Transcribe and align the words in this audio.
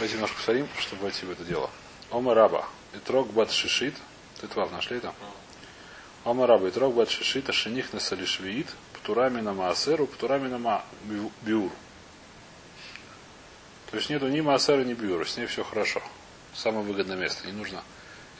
Давайте 0.00 0.14
немножко 0.14 0.36
повторим, 0.36 0.66
чтобы 0.78 1.02
войти 1.02 1.26
в 1.26 1.30
это 1.30 1.44
дело. 1.44 1.68
Ома 2.10 2.32
раба. 2.32 2.66
Итрок 2.94 3.30
бат 3.34 3.50
шишит. 3.50 3.94
Ты 4.40 4.46
твав 4.46 4.72
нашли 4.72 4.96
это? 4.96 5.12
Ома 6.24 6.46
раба. 6.46 6.68
Итрок 6.68 6.94
бат 6.94 7.10
шишит. 7.10 7.50
А 7.50 7.52
шених 7.52 7.92
на 7.92 8.00
салишвиит. 8.00 8.68
Птурами 8.94 9.42
на 9.42 9.52
маасеру. 9.52 10.06
Птурами 10.06 10.48
на 10.48 10.56
ма 10.56 10.86
биур. 11.42 11.70
То 13.90 13.98
есть 13.98 14.08
нету 14.08 14.28
ни 14.28 14.40
маасера, 14.40 14.82
ни 14.84 14.94
биура. 14.94 15.26
С 15.26 15.36
ней 15.36 15.44
все 15.44 15.62
хорошо. 15.64 16.02
Самое 16.54 16.82
выгодное 16.82 17.18
место. 17.18 17.46
Не 17.46 17.52
нужно. 17.52 17.82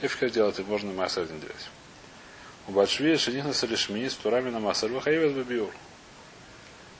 Эфика 0.01 0.31
делать, 0.31 0.59
и 0.59 0.63
можно 0.63 0.91
маасер 0.95 1.31
не 1.31 1.41
делать. 1.41 1.69
У 2.69 2.73
Бачви 2.73 3.19
шених 3.19 3.45
на 3.45 3.53
салишмиит. 3.53 4.15
Птурами 4.15 4.49
на 4.49 4.61
маасер. 4.61 4.91
Выхаевет 4.91 5.47
биур. 5.47 5.75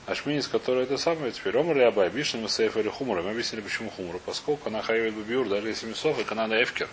Ашминис, 0.07 0.49
который 0.49 0.85
это 0.85 0.97
самое, 0.97 1.33
теперь 1.33 1.57
Омар 1.57 1.77
или 1.77 1.85
Абай, 1.85 2.09
Бишна, 2.11 2.41
Масейф 2.41 2.77
или 2.77 2.89
Хумура. 2.89 3.23
Мы 3.23 3.31
объяснили, 3.31 3.63
почему 3.63 3.91
Хумура. 3.91 4.19
Поскольку 4.19 4.69
она 4.69 4.83
хаевит 4.83 5.15
бубиур, 5.15 5.49
даже 5.49 5.69
если 5.69 5.87
Мисов, 5.87 6.19
и 6.19 6.25
она 6.33 6.47
на 6.47 6.63
Эфкер. 6.63 6.89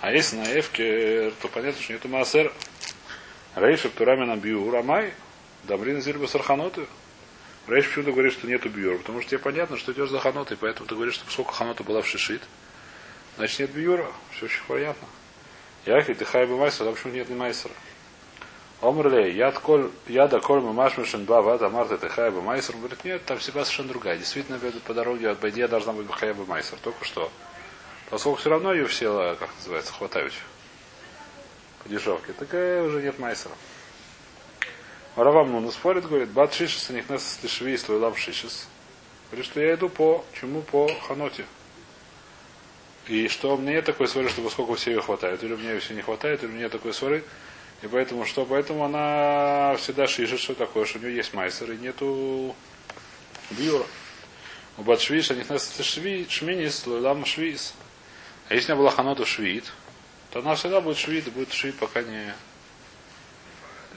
А 0.00 0.12
если 0.12 0.36
на 0.36 0.58
Эфкер, 0.58 1.32
то 1.40 1.48
понятно, 1.48 1.80
что 1.82 1.92
нету 1.92 2.08
Маасер. 2.08 2.52
Рейша 3.54 3.88
Птурами 3.88 4.24
на 4.24 4.36
Биур, 4.36 4.74
Амай, 4.76 5.12
Добрин 5.64 6.00
Зильба 6.00 6.26
Сарханоты. 6.26 6.86
Рейш 7.68 7.86
почему-то 7.86 8.12
говорит, 8.12 8.32
что 8.32 8.46
нету 8.46 8.70
Биура, 8.70 8.96
потому 8.96 9.20
что 9.20 9.30
тебе 9.30 9.40
понятно, 9.40 9.76
что 9.76 9.92
идешь 9.92 10.08
за 10.08 10.20
Ханотой, 10.20 10.56
поэтому 10.56 10.88
ты 10.88 10.94
говоришь, 10.94 11.14
что 11.14 11.26
поскольку 11.26 11.52
Ханота 11.52 11.84
была 11.84 12.00
в 12.00 12.06
Шишит, 12.06 12.40
значит 13.36 13.58
нет 13.60 13.70
Биура. 13.72 14.10
Все 14.32 14.46
очень 14.46 14.62
понятно. 14.66 15.06
Яхи, 15.84 16.14
ты 16.14 16.24
хайба 16.24 16.56
Майсера, 16.56 16.88
а 16.88 16.92
почему 16.92 17.12
нет 17.12 17.28
ни 17.28 17.34
Майсера? 17.34 17.74
Омрле, 18.80 19.32
яд 19.32 19.58
коль, 19.58 19.90
яда 20.06 20.40
коль 20.40 20.60
мамашмишин 20.60 21.24
ба 21.24 21.42
вата 21.42 21.68
марта 21.68 21.98
техайба 21.98 22.40
майсер. 22.40 22.74
Он 22.74 22.82
говорит, 22.82 23.04
нет, 23.04 23.24
там 23.24 23.38
всегда 23.38 23.64
совершенно 23.64 23.88
другая. 23.88 24.16
Действительно, 24.16 24.58
по 24.86 24.94
дороге 24.94 25.30
от 25.30 25.40
Байдия 25.40 25.66
должна 25.66 25.92
быть 25.92 26.08
хайба 26.12 26.44
майсер. 26.44 26.78
Только 26.82 27.04
что. 27.04 27.30
Поскольку 28.08 28.38
все 28.38 28.50
равно 28.50 28.72
ее 28.72 28.86
все, 28.86 29.36
как 29.38 29.50
называется, 29.56 29.92
хватают 29.92 30.32
по 31.82 31.88
дешевке, 31.88 32.32
такая 32.32 32.82
уже 32.82 33.02
нет 33.02 33.18
майсера. 33.18 33.54
Равам 35.16 35.50
ну 35.50 35.70
спорит, 35.72 36.06
говорит, 36.06 36.30
бат 36.30 36.54
шишис, 36.54 36.88
у 36.90 36.92
них 36.92 37.08
нас 37.08 37.40
лишви, 37.42 37.76
слойлам 37.76 38.14
шишис. 38.14 38.68
Говорит, 39.30 39.46
что 39.46 39.60
я 39.60 39.74
иду 39.74 39.88
по 39.88 40.24
чему? 40.38 40.62
По 40.62 40.88
ханоте. 41.08 41.44
И 43.08 43.26
что 43.28 43.56
нет 43.56 43.84
такой 43.84 44.06
свары, 44.06 44.28
что 44.28 44.42
поскольку 44.42 44.74
все 44.74 44.92
ее 44.92 45.00
хватает, 45.00 45.42
или 45.42 45.56
меня 45.56 45.72
ее 45.72 45.80
все 45.80 45.94
не 45.94 46.02
хватает, 46.02 46.44
или 46.44 46.52
меня 46.52 46.68
такой 46.68 46.94
свары, 46.94 47.24
и 47.82 47.86
поэтому 47.86 48.26
что? 48.26 48.44
Поэтому 48.44 48.84
она 48.84 49.76
всегда 49.76 50.06
шишит, 50.06 50.40
что 50.40 50.54
такое, 50.54 50.84
что 50.84 50.98
у 50.98 51.02
нее 51.02 51.16
есть 51.16 51.32
майсер 51.34 51.70
и 51.70 51.76
нету 51.76 52.54
бьюра. 53.50 53.86
У 54.76 54.82
Батшвиш, 54.82 55.30
они 55.30 55.44
шминис, 55.44 56.86
лам 56.86 57.24
швиз. 57.24 57.74
А 58.48 58.54
если 58.54 58.72
она 58.72 58.80
была 58.80 58.90
ханота 58.90 59.26
швид, 59.26 59.64
то 60.30 60.40
она 60.40 60.54
всегда 60.54 60.80
будет 60.80 60.98
швид, 60.98 61.26
и 61.26 61.30
будет 61.30 61.52
швид, 61.52 61.76
пока 61.76 62.02
не 62.02 62.32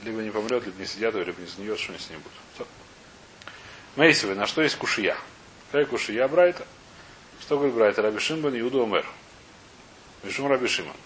либо 0.04 0.20
не 0.22 0.30
помрет, 0.30 0.64
либо 0.64 0.78
не 0.78 0.86
сидят, 0.86 1.14
либо 1.14 1.40
не 1.40 1.46
сгниет, 1.46 1.78
что 1.78 1.92
с 1.98 2.10
ней 2.10 2.16
будет. 2.16 2.68
Мейсовый, 3.96 4.36
на 4.36 4.46
что 4.46 4.62
есть 4.62 4.76
кушия? 4.76 5.16
Какая 5.70 5.86
кушия 5.86 6.26
Брайта? 6.28 6.66
Что 7.40 7.56
говорит 7.56 7.74
Брайта? 7.74 8.02
Раби 8.02 8.18
Шимбан 8.18 8.58
Иуда 8.58 8.82
Омер. 8.82 9.06
Вишум 10.22 10.46
Раби 10.48 10.66
Шиман. 10.66 10.96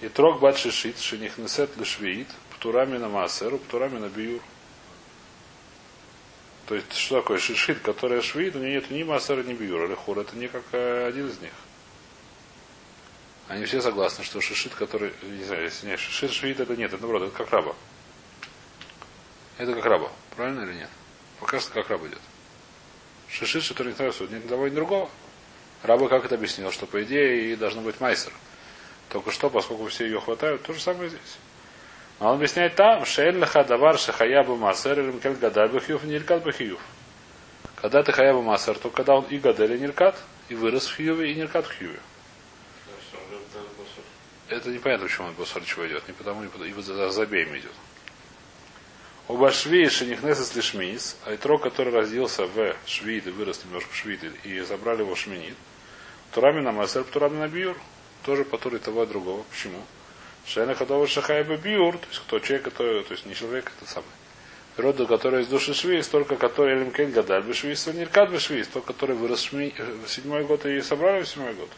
И 0.00 0.08
трог 0.08 0.40
бат 0.40 0.58
шишит, 0.58 0.98
шиних 0.98 1.38
несет 1.38 1.76
лишвиит, 1.76 2.28
птурами 2.54 2.98
на 2.98 3.08
маасеру, 3.08 3.58
птурами 3.58 3.98
на 3.98 4.08
биюр. 4.08 4.42
То 6.66 6.74
есть, 6.74 6.92
что 6.94 7.20
такое 7.20 7.38
шишит, 7.38 7.80
которая 7.80 8.20
швид, 8.20 8.56
у 8.56 8.58
нее 8.58 8.74
нет 8.74 8.90
ни 8.90 9.02
маасера, 9.04 9.42
ни 9.42 9.54
биюра, 9.54 9.86
или 9.86 9.94
хур, 9.94 10.18
это 10.18 10.36
не 10.36 10.48
как 10.48 10.64
один 10.72 11.28
из 11.28 11.40
них. 11.40 11.52
Они 13.48 13.64
все 13.64 13.80
согласны, 13.80 14.24
что 14.24 14.40
шишит, 14.40 14.74
который, 14.74 15.12
не 15.22 15.44
знаю, 15.44 15.62
если 15.62 15.86
нет, 15.86 16.00
шишит, 16.00 16.32
швид, 16.32 16.58
это 16.58 16.76
нет, 16.76 16.92
это 16.92 17.00
наоборот, 17.00 17.28
это 17.28 17.36
как 17.36 17.50
раба. 17.50 17.74
Это 19.58 19.72
как 19.74 19.84
раба, 19.84 20.10
правильно 20.34 20.64
или 20.64 20.78
нет? 20.78 20.90
Пока 21.38 21.60
что 21.60 21.72
как 21.72 21.88
раба 21.88 22.08
идет. 22.08 22.20
Шишит, 23.28 23.68
который 23.68 23.88
не 23.88 23.94
знаю, 23.94 24.12
ни 24.30 24.48
того, 24.48 24.68
ни 24.68 24.74
другого. 24.74 25.08
Раба 25.82 26.08
как 26.08 26.24
это 26.24 26.34
объяснил, 26.34 26.72
что 26.72 26.86
по 26.86 27.02
идее 27.04 27.52
и 27.52 27.56
должно 27.56 27.82
быть 27.82 28.00
майсер. 28.00 28.32
Только 29.08 29.30
что, 29.30 29.50
поскольку 29.50 29.86
все 29.86 30.04
ее 30.06 30.20
хватают, 30.20 30.62
то 30.62 30.72
же 30.72 30.80
самое 30.80 31.10
здесь. 31.10 31.38
А 32.18 32.30
он 32.30 32.36
объясняет 32.36 32.74
там, 32.74 33.04
шельнаха 33.04 33.62
давар 33.64 33.98
шахаябу 33.98 34.56
масер 34.56 34.98
или 34.98 35.10
мкель 35.10 35.34
гадаль 35.34 35.68
бахиюф 35.68 36.04
и 36.04 36.06
ниркат 36.06 36.42
бахиюф. 36.42 36.80
Когда 37.76 38.02
ты 38.02 38.12
хаябу 38.12 38.42
масер, 38.42 38.78
то 38.78 38.88
когда 38.90 39.16
он 39.16 39.24
и 39.24 39.38
гадаль 39.38 39.74
и 39.74 39.78
ниркат, 39.78 40.16
и 40.48 40.54
вырос 40.54 40.86
в 40.86 40.96
хиюве, 40.96 41.32
и 41.32 41.34
ниркат 41.34 41.66
в 41.66 41.72
хиюве. 41.72 42.00
Это 44.48 44.70
непонятно, 44.70 45.06
почему 45.06 45.26
он 45.28 45.34
босор 45.34 45.62
чего 45.64 45.86
идет. 45.86 46.06
Не 46.06 46.14
потому, 46.14 46.42
не 46.42 46.48
потому, 46.48 46.64
ибо 46.64 46.80
за 46.80 47.10
забеем 47.10 47.56
идет. 47.56 47.72
У 49.28 49.36
Башви 49.36 49.88
Шенихнесес 49.88 50.54
Лишмис, 50.54 51.16
а 51.24 51.34
Итро, 51.34 51.58
который 51.58 51.92
родился 51.92 52.46
в 52.46 52.76
Швид 52.86 53.26
и 53.26 53.30
вырос 53.30 53.64
немножко 53.64 53.90
в 53.90 53.96
Швид, 53.96 54.22
и 54.44 54.60
забрали 54.60 55.00
его 55.00 55.16
в 55.16 55.18
Шминит, 55.18 55.56
Турами 56.30 56.60
на 56.60 56.70
Масер, 56.70 57.02
Турами 57.02 57.38
на 57.38 57.48
Биюр 57.48 57.76
тоже 58.26 58.44
по 58.44 58.58
туре 58.58 58.78
того 58.78 59.04
и 59.04 59.06
другого. 59.06 59.44
Почему? 59.50 59.80
Шайна 60.46 60.74
Хадова 60.74 61.06
Шахайба 61.06 61.56
Биур, 61.56 61.96
то 61.96 62.06
есть 62.08 62.20
кто 62.20 62.38
человек, 62.40 62.64
который, 62.64 63.04
то 63.04 63.12
есть 63.12 63.24
не 63.24 63.34
человек, 63.34 63.72
это 63.80 63.90
самый. 63.90 64.06
Роду, 64.76 65.06
который 65.06 65.42
из 65.42 65.46
души 65.46 65.72
швейц, 65.72 66.08
только 66.08 66.36
который 66.36 66.76
Элимкен 66.76 67.10
Гадаль 67.12 67.42
Бешвейц, 67.42 67.86
Ниркат 67.86 68.30
Бешвейц, 68.30 68.66
тот, 68.66 68.84
который 68.84 69.16
вырос 69.16 69.50
в 69.50 70.08
седьмой 70.08 70.44
год 70.44 70.66
и 70.66 70.80
собрали 70.82 71.22
в 71.22 71.28
седьмой 71.28 71.54
год. 71.54 71.70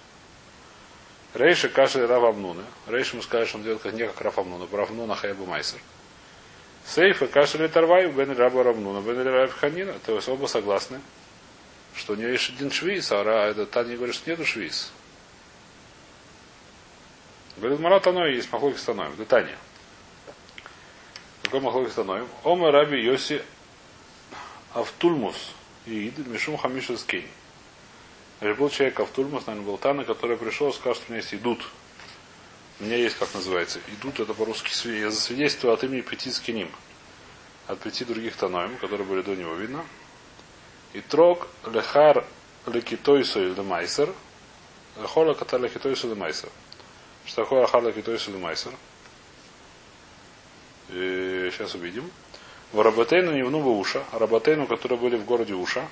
Рейша 1.35 1.69
Каши 1.69 2.05
Рав 2.07 2.25
Амнуна. 2.25 2.65
Рейша 2.89 3.13
ему 3.13 3.23
скажет, 3.23 3.49
что 3.49 3.59
он 3.59 3.65
делает 3.65 3.83
как 3.83 3.93
не 3.93 4.07
как 4.07 4.21
Рав 4.21 4.39
Амнуна, 4.39 4.67
Рав 4.73 4.91
Амнуна 4.91 5.15
Хайбу 5.15 5.47
Майсер. 5.47 5.79
Сейфа 6.87 7.27
Каши 7.27 7.59
Литарвай, 7.59 8.11
Бен 8.11 8.37
Раба 8.37 8.65
Рамнуна, 8.65 9.01
Бен 9.01 9.23
Раб 9.23 9.53
Ханина. 9.53 9.95
То 10.05 10.17
есть 10.17 10.29
оба 10.29 10.47
согласны, 10.47 11.01
что 11.95 12.15
у 12.15 12.17
него 12.17 12.31
есть 12.31 12.49
один 12.49 12.71
швейц, 12.71 13.13
а 13.13 13.23
это 13.49 13.67
Таня 13.67 13.97
говорит, 13.97 14.15
что 14.15 14.31
нету 14.31 14.45
швейц. 14.45 14.91
Говорит, 17.61 17.81
Марат 17.81 18.07
Аной 18.07 18.37
есть 18.37 18.53
Махлоки 18.53 18.77
Станоем. 18.77 19.17
Детание. 19.17 19.59
Какой 21.43 21.61
Махлоки 21.61 21.91
Станоем? 21.91 22.29
Ома 22.45 22.71
Раби 22.71 23.03
Йоси 23.03 23.43
Автульмус 24.75 25.55
Иид 25.85 26.19
Мишум 26.19 26.57
Хамиша 26.57 26.97
Скейн. 26.97 27.27
Был 28.41 28.71
человек 28.71 29.01
Автульмус, 29.01 29.47
наверное, 29.47 29.67
был 29.67 29.77
Тана, 29.77 30.05
который 30.05 30.37
пришел 30.37 30.69
и 30.69 30.73
сказал, 30.73 30.95
что 30.95 31.07
у 31.09 31.11
меня 31.11 31.21
есть 31.21 31.35
идут. 31.35 31.67
У 32.79 32.85
меня 32.85 32.97
есть, 32.97 33.17
как 33.19 33.35
называется, 33.35 33.81
идут, 33.89 34.21
это 34.21 34.35
по-русски 34.35 34.71
я 34.97 35.11
засвидетельствую 35.11 35.75
от 35.75 35.83
имени 35.83 36.03
пяти 36.03 36.31
скиним. 36.31 36.71
От 37.67 37.81
пяти 37.81 38.05
других 38.05 38.37
таноем, 38.37 38.77
которые 38.77 39.05
были 39.05 39.23
до 39.23 39.35
него 39.35 39.55
видно. 39.55 39.85
И 40.93 41.01
трог 41.01 41.49
лехар 41.67 42.25
лекитойсу 42.67 43.43
или 43.43 43.61
майсер. 43.61 44.15
Лехола 45.01 45.35
катар 45.35 45.61
лекитойсу 45.61 46.07
или 46.07 46.15
майсер. 46.15 46.51
Что 47.29 47.43
такое 47.43 47.65
Ахарла 47.65 47.93
Китой 47.93 48.19
Майсер? 48.39 48.73
Сейчас 50.89 51.75
увидим. 51.75 52.11
В 52.73 52.81
Рабатейну 52.81 53.33
не 53.33 53.43
внуба 53.43 53.69
Уша, 53.69 54.03
Рабатейну, 54.13 54.67
которые 54.67 54.99
были 54.99 55.17
в 55.17 55.27
городе 55.27 55.53
Уша, 55.53 55.87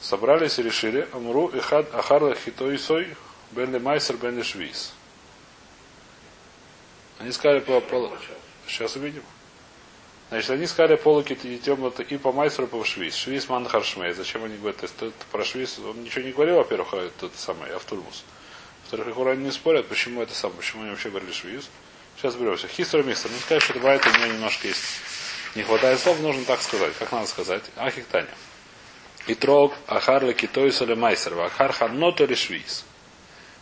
собрались 0.00 0.58
и 0.58 0.62
решили 0.62 1.06
Амру 1.12 1.48
и 1.48 1.60
Хад 1.60 1.94
Ахарла 1.94 2.34
Хитой 2.34 2.78
Сой 2.78 3.14
Бенли 3.50 3.78
Майсер 3.78 4.16
Бенли 4.16 4.42
Швиз. 4.42 4.94
Они 7.18 7.30
сказали 7.30 7.60
по, 7.60 7.80
по... 7.82 8.10
Сейчас 8.66 8.96
увидим. 8.96 9.22
Значит, 10.30 10.50
они 10.50 10.66
сказали 10.66 10.96
полуки 10.96 11.34
и 11.34 12.16
по 12.16 12.32
майсеру, 12.32 12.66
и 12.66 12.70
по 12.70 12.82
швиз. 12.84 13.14
Швиз 13.14 13.48
ман 13.48 13.66
харшмей. 13.66 14.12
Зачем 14.12 14.44
они 14.44 14.56
говорят? 14.56 14.76
То 14.78 14.86
есть, 15.06 15.14
про 15.30 15.44
швиз 15.44 15.78
он 15.78 16.04
ничего 16.04 16.24
не 16.24 16.32
говорил, 16.32 16.56
во-первых, 16.56 16.94
а 16.94 17.10
тот 17.18 17.34
самый 17.34 17.70
Во-вторых, 18.90 19.18
их 19.18 19.38
не 19.38 19.50
спорят, 19.50 19.86
почему 19.86 20.22
это 20.22 20.34
сам, 20.34 20.50
почему 20.52 20.82
они 20.82 20.90
вообще 20.90 21.10
говорили 21.10 21.32
швиз. 21.32 21.68
Сейчас 22.16 22.36
беремся. 22.36 22.68
Хистро 22.68 23.02
мистер. 23.02 23.30
Ну, 23.30 23.38
сказать, 23.38 23.62
что 23.62 23.74
бывает, 23.74 24.04
у 24.06 24.08
меня 24.08 24.28
немножко 24.28 24.66
есть. 24.66 24.80
Не 25.54 25.62
хватает 25.62 26.00
слов, 26.00 26.18
нужно 26.20 26.42
так 26.46 26.62
сказать. 26.62 26.94
Как 26.98 27.12
надо 27.12 27.26
сказать? 27.26 27.64
Ахихтаня. 27.76 28.30
И 29.26 29.34
трог 29.34 29.74
ахар 29.86 30.24
лекитойс 30.24 30.80
или 30.80 30.94
майсер. 30.94 31.38
Ахар 31.38 31.72
ханнот 31.72 32.22
или 32.22 32.34
швиз. 32.34 32.86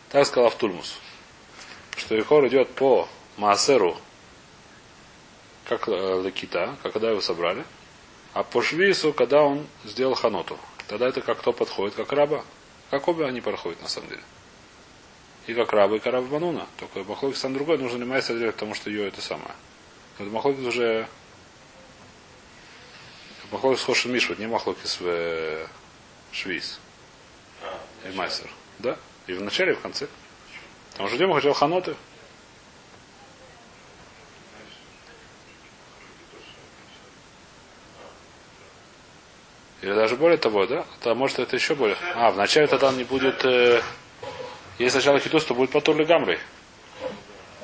Так 0.09 0.25
сказал 0.25 0.47
Автульмус. 0.47 0.97
Что 1.97 2.17
Ихор 2.17 2.47
идет 2.47 2.69
по 2.69 3.09
Маасеру, 3.35 3.97
как 5.65 5.89
э, 5.89 6.21
лекита, 6.23 6.77
как 6.83 6.93
когда 6.93 7.09
его 7.09 7.19
собрали, 7.19 7.65
а 8.33 8.43
по 8.43 8.61
швису, 8.61 9.11
когда 9.11 9.41
он 9.41 9.67
сделал 9.83 10.13
ханоту. 10.13 10.57
Тогда 10.87 11.09
это 11.09 11.19
как 11.19 11.39
кто 11.39 11.51
подходит, 11.51 11.95
как 11.95 12.13
раба. 12.13 12.45
Как 12.91 13.05
оба 13.09 13.27
они 13.27 13.41
проходят 13.41 13.81
на 13.81 13.89
самом 13.89 14.07
деле 14.09 14.21
и 15.47 15.53
как 15.53 15.71
раба, 15.71 15.95
и 15.95 15.99
как 15.99 16.13
раба 16.13 16.27
Бануна. 16.27 16.67
Только 16.77 17.03
Махлокис 17.03 17.41
там 17.41 17.53
другой, 17.53 17.77
нужно 17.77 17.97
лимайся 17.97 18.33
отделять, 18.33 18.55
потому 18.55 18.75
что 18.75 18.89
ее 18.89 19.07
это 19.07 19.21
самое. 19.21 19.55
Это 20.19 20.29
Махлокис 20.29 20.65
уже 20.65 21.07
Махлокис 23.51 23.83
Хошин 23.83 24.11
Мишват, 24.11 24.39
не 24.39 24.47
Махлокис 24.47 24.99
в 24.99 25.05
э, 25.05 25.67
Швиз. 26.33 26.79
и 28.05 28.15
Майсер. 28.15 28.49
Да? 28.79 28.97
И 29.27 29.33
в 29.33 29.41
начале, 29.41 29.71
и 29.71 29.75
в 29.75 29.79
конце. 29.79 30.07
Потому 30.91 31.07
что 31.07 31.17
идем 31.17 31.33
хотел 31.33 31.53
ханоты. 31.53 31.95
Или 39.81 39.93
даже 39.93 40.17
более 40.17 40.37
того, 40.37 40.65
да? 40.65 40.85
То 40.99 41.15
может 41.15 41.39
это 41.39 41.55
еще 41.55 41.73
более. 41.75 41.95
А, 42.15 42.31
вначале 42.31 42.67
тогда 42.67 42.91
не 42.91 43.05
будет. 43.05 43.45
Э, 43.45 43.81
если 44.77 44.99
сначала 44.99 45.19
хитус, 45.19 45.45
то 45.45 45.53
будет 45.53 45.71
потур 45.71 46.03
гамрой. 46.03 46.39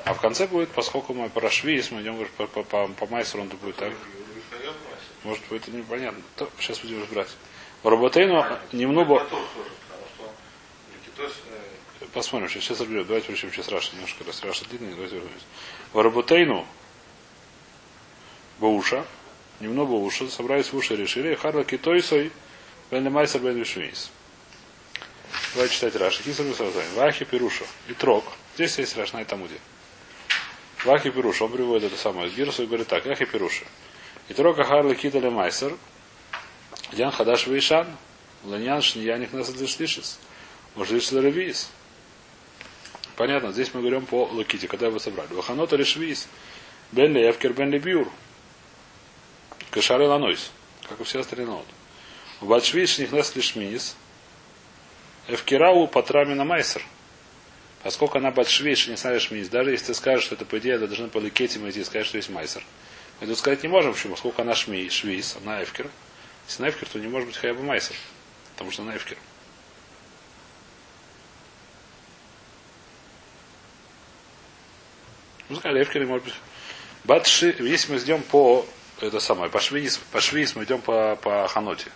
А 0.04 0.12
в 0.12 0.20
конце 0.20 0.46
будет, 0.46 0.70
поскольку 0.70 1.14
мы 1.14 1.30
по 1.30 1.40
Рашвиис, 1.40 1.90
мы 1.90 2.02
идем 2.02 2.26
по, 2.36 2.46
по, 2.46 2.62
по, 2.62 2.88
по 2.88 3.06
Майсеру, 3.06 3.42
он 3.42 3.48
будет 3.48 3.76
так. 3.76 3.92
Может, 5.22 5.42
это 5.50 5.70
непонятно. 5.70 6.22
То, 6.36 6.50
сейчас 6.58 6.80
будем 6.80 7.00
разбирать. 7.00 7.28
В 7.82 7.88
Работейну 7.88 8.44
немного... 8.72 9.26
Посмотрим, 12.12 12.48
сейчас, 12.48 12.64
сейчас 12.64 12.80
разберем. 12.80 13.06
Давайте 13.06 13.28
причем 13.28 13.50
сейчас 13.50 13.68
Раша 13.68 13.94
немножко, 13.94 14.24
раз 14.24 14.42
Раша 14.42 14.64
длинный, 14.66 14.94
давайте 14.94 15.16
вернемся. 15.16 15.46
В 15.92 16.00
Работейну 16.00 16.66
Бауша, 18.58 19.04
немного 19.60 19.92
уши, 19.92 20.28
собрались 20.28 20.72
в 20.72 20.76
уши 20.76 20.94
решили, 20.96 21.34
Харла 21.34 21.64
Китойсой, 21.64 22.30
Бен 22.90 23.10
Майсер 23.10 23.40
Бен 23.40 23.56
Вишвиис. 23.56 24.10
Давайте 25.54 25.74
читать 25.76 25.94
Раши. 25.94 26.22
Кисар 26.24 26.46
Вахи 26.96 27.24
Пируша. 27.24 27.64
И 27.88 27.94
Трок. 27.94 28.24
Здесь 28.56 28.76
есть 28.78 28.96
Раш 28.96 29.12
на 29.12 29.22
этом 29.22 29.42
уде. 29.42 29.54
Вахи 30.84 31.10
Пируша. 31.10 31.44
Он 31.44 31.52
приводит 31.52 31.92
это 31.92 31.96
самое 31.96 32.28
из 32.28 32.58
и 32.58 32.66
говорит 32.66 32.88
так. 32.88 33.06
Вахи 33.06 33.24
Пируша. 33.24 33.64
И 34.28 34.34
Трок 34.34 34.58
Ахарли 34.58 34.94
Китали 34.94 35.28
Майсер. 35.28 35.76
Ян 36.90 37.12
Хадаш 37.12 37.46
Вейшан. 37.46 37.86
Ланьян 38.42 38.82
Шнияник 38.82 39.32
Насадлишлишис. 39.32 40.18
Может, 40.74 41.12
Ревиис. 41.12 41.70
Понятно, 43.16 43.52
здесь 43.52 43.72
мы 43.72 43.80
говорим 43.80 44.06
по 44.06 44.24
Лаките, 44.32 44.66
когда 44.66 44.88
его 44.88 44.98
собрали. 44.98 45.32
Ваханота 45.34 45.76
Решвиис. 45.76 46.26
Бен 46.90 47.12
Левкер 47.14 47.52
Бен 47.52 47.70
Лебюр. 47.70 48.10
Кашары 49.70 50.08
Ланойс. 50.08 50.50
Как 50.88 51.00
и 51.00 51.04
все 51.04 51.20
остальные 51.20 51.46
ноты. 51.46 51.68
Батшвиш 52.40 52.98
Нихнес 52.98 53.36
Лишминис. 53.36 53.94
Эвкирау 55.28 55.86
Патрамина 55.88 56.44
Майсер. 56.44 56.82
Поскольку 57.82 58.18
она 58.18 58.30
Батшвиш 58.30 58.88
не 58.88 58.96
знаешь 58.96 59.22
Шминис, 59.22 59.48
даже 59.48 59.70
если 59.70 59.86
ты 59.86 59.94
скажешь, 59.94 60.24
что 60.24 60.34
это 60.34 60.44
по 60.44 60.58
идее, 60.58 60.78
должны 60.78 61.08
по 61.08 61.18
Ликетим 61.18 61.68
идти 61.68 61.80
и 61.80 61.84
сказать, 61.84 62.06
что 62.06 62.16
есть 62.16 62.30
Майсер. 62.30 62.64
Мы 63.20 63.26
тут 63.26 63.38
сказать 63.38 63.62
не 63.62 63.68
можем, 63.68 63.92
почему, 63.92 64.14
поскольку 64.14 64.42
она 64.42 64.54
Шми, 64.54 64.88
Швиз, 64.88 65.36
она 65.42 65.62
Эвкер. 65.62 65.90
Если 66.46 66.62
она 66.62 66.70
Эвкер, 66.70 66.88
то 66.88 66.98
не 66.98 67.08
может 67.08 67.28
быть 67.28 67.36
Хаяба 67.36 67.62
Майсер. 67.62 67.96
Потому 68.52 68.70
что 68.70 68.82
она 68.82 68.96
Эвкер. 68.96 69.18
Ну, 75.48 75.56
сказали, 75.56 75.82
Эвкер 75.82 76.06
может 76.06 76.24
быть. 76.24 76.34
Батши, 77.04 77.54
если 77.60 77.92
мы 77.92 77.98
идем 77.98 78.22
по 78.22 78.66
это 79.00 79.20
самое, 79.20 79.50
по 79.50 79.60
швиз, 79.60 79.98
по 80.12 80.20
швиз 80.20 80.54
мы 80.54 80.64
идем 80.64 80.80
по, 80.80 81.16
по 81.16 81.46
ханоте. 81.48 81.90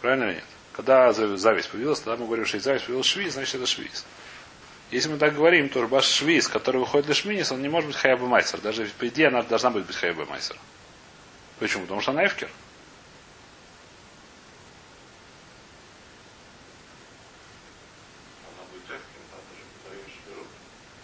Правильно 0.00 0.24
или 0.24 0.34
нет? 0.34 0.44
Когда 0.74 1.12
зависть 1.12 1.70
появилась, 1.70 2.00
тогда 2.00 2.16
мы 2.16 2.26
говорим, 2.26 2.46
что 2.46 2.58
зависть 2.58 2.86
появилась 2.86 3.06
швиз, 3.06 3.34
значит 3.34 3.56
это 3.56 3.66
швиз. 3.66 4.04
Если 4.90 5.08
мы 5.08 5.18
так 5.18 5.34
говорим, 5.34 5.68
то 5.68 5.86
баш 5.86 6.06
швиз, 6.06 6.48
который 6.48 6.78
выходит 6.78 7.06
для 7.06 7.14
шминис, 7.14 7.50
он 7.52 7.62
не 7.62 7.68
может 7.68 7.88
быть 7.88 7.96
хаяба 7.96 8.26
майсер. 8.26 8.60
Даже 8.60 8.86
по 8.98 9.08
идее 9.08 9.28
она 9.28 9.42
должна 9.42 9.70
быть 9.70 9.86
быть 9.86 9.96
хаяба 9.96 10.24
майсер. 10.26 10.56
Почему? 11.58 11.82
Потому 11.82 12.00
что 12.00 12.10
она 12.12 12.26
эвкер. 12.26 12.50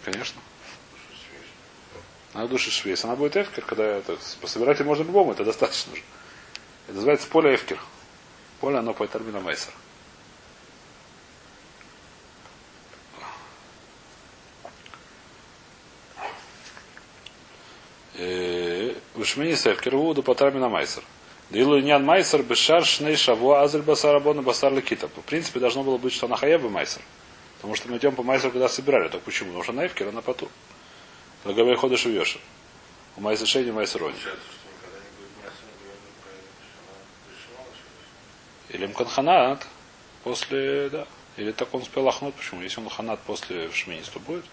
Конечно. 0.03 0.41
Она 2.33 2.47
души 2.47 2.71
швейс. 2.71 3.03
Она 3.03 3.15
будет 3.15 3.37
эфкер, 3.37 3.63
когда 3.65 3.85
это, 3.85 4.17
собирать 4.45 4.79
можно 4.81 5.03
любому, 5.03 5.31
это 5.31 5.43
достаточно 5.43 5.95
же. 5.95 6.01
Это 6.87 6.95
называется 6.95 7.27
поле 7.27 7.55
эфкер. 7.55 7.79
Поле 8.59 8.77
оно 8.77 8.93
по 8.93 9.07
термину 9.07 9.41
Мейсер. 9.41 9.73
Ушмини 19.19 19.55
сефкер 19.55 19.95
вуду 19.95 20.23
по 20.23 20.33
термину 20.33 20.69
Майсер. 20.69 21.03
Дилу 21.49 21.79
нян 21.79 22.03
Майсер 22.05 22.41
бешар 22.41 22.85
шней 22.85 23.15
шавуа 23.15 23.63
азель 23.63 23.81
басар 23.81 24.15
абона 24.15 24.41
басар 24.41 24.73
лекита. 24.73 25.07
В 25.07 25.21
принципе, 25.25 25.59
должно 25.59 25.83
было 25.83 25.97
быть, 25.97 26.13
что 26.13 26.25
она 26.25 26.35
хаеба 26.35 26.69
Майсер. 26.69 27.01
Потому 27.57 27.75
что 27.75 27.89
мы 27.89 27.97
идем 27.97 28.15
по 28.15 28.23
Майсеру, 28.23 28.51
когда 28.51 28.69
собирали. 28.69 29.09
Так 29.09 29.21
почему? 29.21 29.49
Потому 29.49 29.63
что 29.63 29.73
она 29.73 29.85
эфкер, 29.85 30.07
она 30.07 30.21
поту. 30.21 30.49
Лагавей 31.43 31.75
ходыш 31.75 32.05
и 32.05 32.11
вешер. 32.11 32.39
У 33.17 33.21
Майса 33.21 33.45
Шейни 33.45 33.71
Майса 33.71 33.99
Или 38.69 38.85
Мканханат 38.85 39.67
после, 40.23 40.89
да. 40.89 41.07
Или 41.37 41.51
так 41.51 41.73
он 41.73 41.81
успел 41.81 42.03
лохнуть. 42.03 42.35
Почему? 42.35 42.61
Если 42.61 42.79
он 42.79 42.89
ханат 42.89 43.19
после 43.21 43.71
Шминис, 43.71 44.09
то 44.09 44.19
будет? 44.19 44.45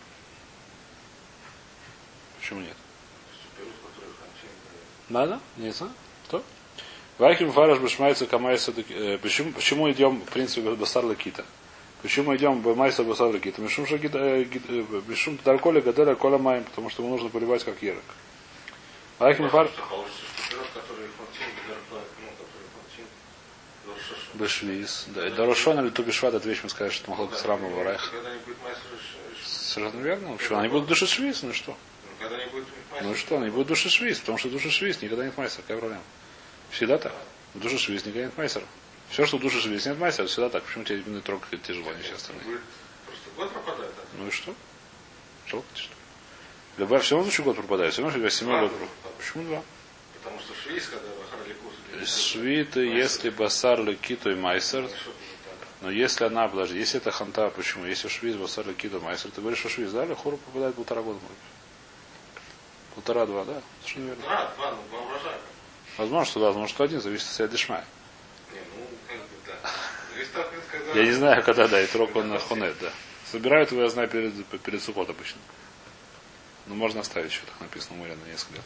Почему 2.39 2.61
нет? 2.61 2.77
Да, 5.09 5.27
да, 5.27 5.41
не 5.57 5.71
знаю. 5.71 5.93
Кто? 6.27 6.43
Вайким 7.19 7.51
фараш 7.51 7.79
бешмайца 7.79 8.27
камайса 8.27 8.73
почему, 8.73 9.53
почему 9.53 9.91
идем, 9.91 10.21
в 10.21 10.31
принципе, 10.31 10.71
басар 10.71 11.05
лакита? 11.05 11.45
Почему 12.03 12.37
идем 12.37 12.61
в 12.61 12.77
майса 12.77 13.05
басар 13.05 13.29
лакита? 13.29 13.63
Мишум 13.63 13.87
что 13.87 13.97
Мишум 13.97 15.39
дальколя 15.45 15.81
гаделя 15.81 16.15
кола 16.15 16.39
маем, 16.39 16.65
потому 16.65 16.91
что 16.91 17.03
ему 17.03 17.13
нужно 17.13 17.31
поливать 17.31 17.65
как 17.65 17.83
ерок. 17.83 18.05
Вайким 19.19 19.49
фараш 19.49 19.71
Бешвиз. 24.37 25.07
Да. 25.09 25.27
И 25.27 25.31
Дорошон 25.31 25.81
или 25.81 25.91
Тубишват, 25.91 26.35
это 26.35 26.49
вещь 26.49 26.61
мы 26.63 26.71
скажем, 26.71 26.93
что 26.93 27.11
Махлок 27.11 27.35
с 27.35 27.45
Рама 27.45 27.69
Варайх. 27.69 28.13
Совершенно 29.45 30.01
верно. 30.01 30.37
Почему? 30.37 30.59
Они 30.59 30.69
будут 30.69 30.89
души 30.89 31.07
швиз, 31.07 31.43
ну 31.43 31.53
что? 31.53 31.77
Ну 33.03 33.15
что, 33.15 33.39
они 33.39 33.51
будут 33.51 33.69
души 33.69 33.91
швиз, 33.91 34.21
потому 34.21 34.39
что 34.39 34.49
души 34.49 34.71
швиз 34.71 35.03
никогда 35.03 35.25
нет 35.25 35.37
майсера. 35.37 35.63
Какая 35.63 35.79
проблема? 35.79 36.03
Всегда 36.71 36.99
так. 36.99 37.15
В 37.55 37.61
душе 37.61 37.79
швиз 37.79 38.05
никогда 38.05 38.27
нет 38.27 38.39
майсера. 38.39 38.65
Все, 39.11 39.27
что 39.27 39.39
в 39.39 39.41
душе 39.41 39.61
швиз 39.61 39.87
нет 39.87 39.99
майсера, 39.99 40.27
всегда 40.27 40.49
так. 40.49 40.65
Почему 40.65 40.85
тебе 40.85 41.01
именно 41.01 41.21
трогать 41.21 41.63
тяжело, 41.63 41.93
не 41.93 42.03
все 42.03 42.15
остальные? 42.15 42.59
Ну 44.19 44.27
и 44.27 44.31
что? 44.31 44.55
Жалко 45.47 45.67
что? 45.75 45.95
Любая, 46.79 47.01
все 47.01 47.17
равно 47.17 47.31
год 47.45 47.57
пропадает, 47.57 47.93
все 47.93 48.03
равно 48.03 48.17
у 48.17 48.21
тебя 48.21 48.31
7 48.31 48.49
год 48.49 48.71
пропадает. 48.71 48.91
Почему 49.19 49.45
два? 49.45 49.63
Потому 50.15 50.41
что 50.41 50.55
швиз, 50.55 50.89
когда 50.89 51.09
Швита, 52.05 52.81
если 52.81 53.31
басар 53.31 53.83
лекито 53.83 54.31
и 54.31 54.35
майсер, 54.35 54.89
но 55.81 55.91
если 55.91 56.25
она, 56.25 56.49
подожди, 56.49 56.79
если 56.79 57.01
это 57.01 57.11
ханта, 57.11 57.49
почему? 57.51 57.87
Если 57.87 58.09
швиз, 58.09 58.37
басар 58.37 58.67
лекито, 58.67 59.01
майсер, 59.01 59.31
ты 59.31 59.41
говоришь, 59.41 59.61
что 59.61 59.69
швиз, 59.69 59.93
да, 59.93 60.15
хору 60.15 60.37
попадает 60.37 60.75
полтора 60.75 61.03
года, 61.03 61.19
Полтора-два, 62.95 63.45
да? 63.45 63.61
Совершенно 63.83 64.07
верно. 64.07 64.23
Полтора, 64.23 64.51
два, 64.57 64.71
ну, 64.71 64.79
два 64.91 65.01
урожая. 65.01 65.39
Возможно, 65.99 66.31
что 66.31 66.41
да, 66.41 66.47
возможно, 66.47 66.69
что 66.69 66.85
один, 66.85 67.01
зависит 67.01 67.27
от 67.27 67.33
себя 67.33 67.49
дешмая. 67.49 67.85
Ну. 68.53 68.87
Я 70.95 71.05
не 71.05 71.13
знаю, 71.13 71.43
когда, 71.43 71.69
да, 71.69 71.83
и 71.83 71.87
трок 71.87 72.17
он 72.17 72.29
на 72.31 72.39
хонет, 72.39 72.75
да. 72.81 72.91
Собирают 73.31 73.71
его, 73.71 73.83
я 73.83 73.89
знаю, 73.91 74.09
перед, 74.09 74.33
перед 74.47 74.83
сухот 74.83 75.11
обычно. 75.11 75.41
Но 76.67 76.75
можно 76.75 77.01
оставить 77.01 77.31
еще, 77.31 77.43
так 77.47 77.61
написано 77.61 77.97
у 77.97 78.01
Мария 78.01 78.17
на 78.17 78.31
несколько 78.31 78.55
лет. 78.55 78.65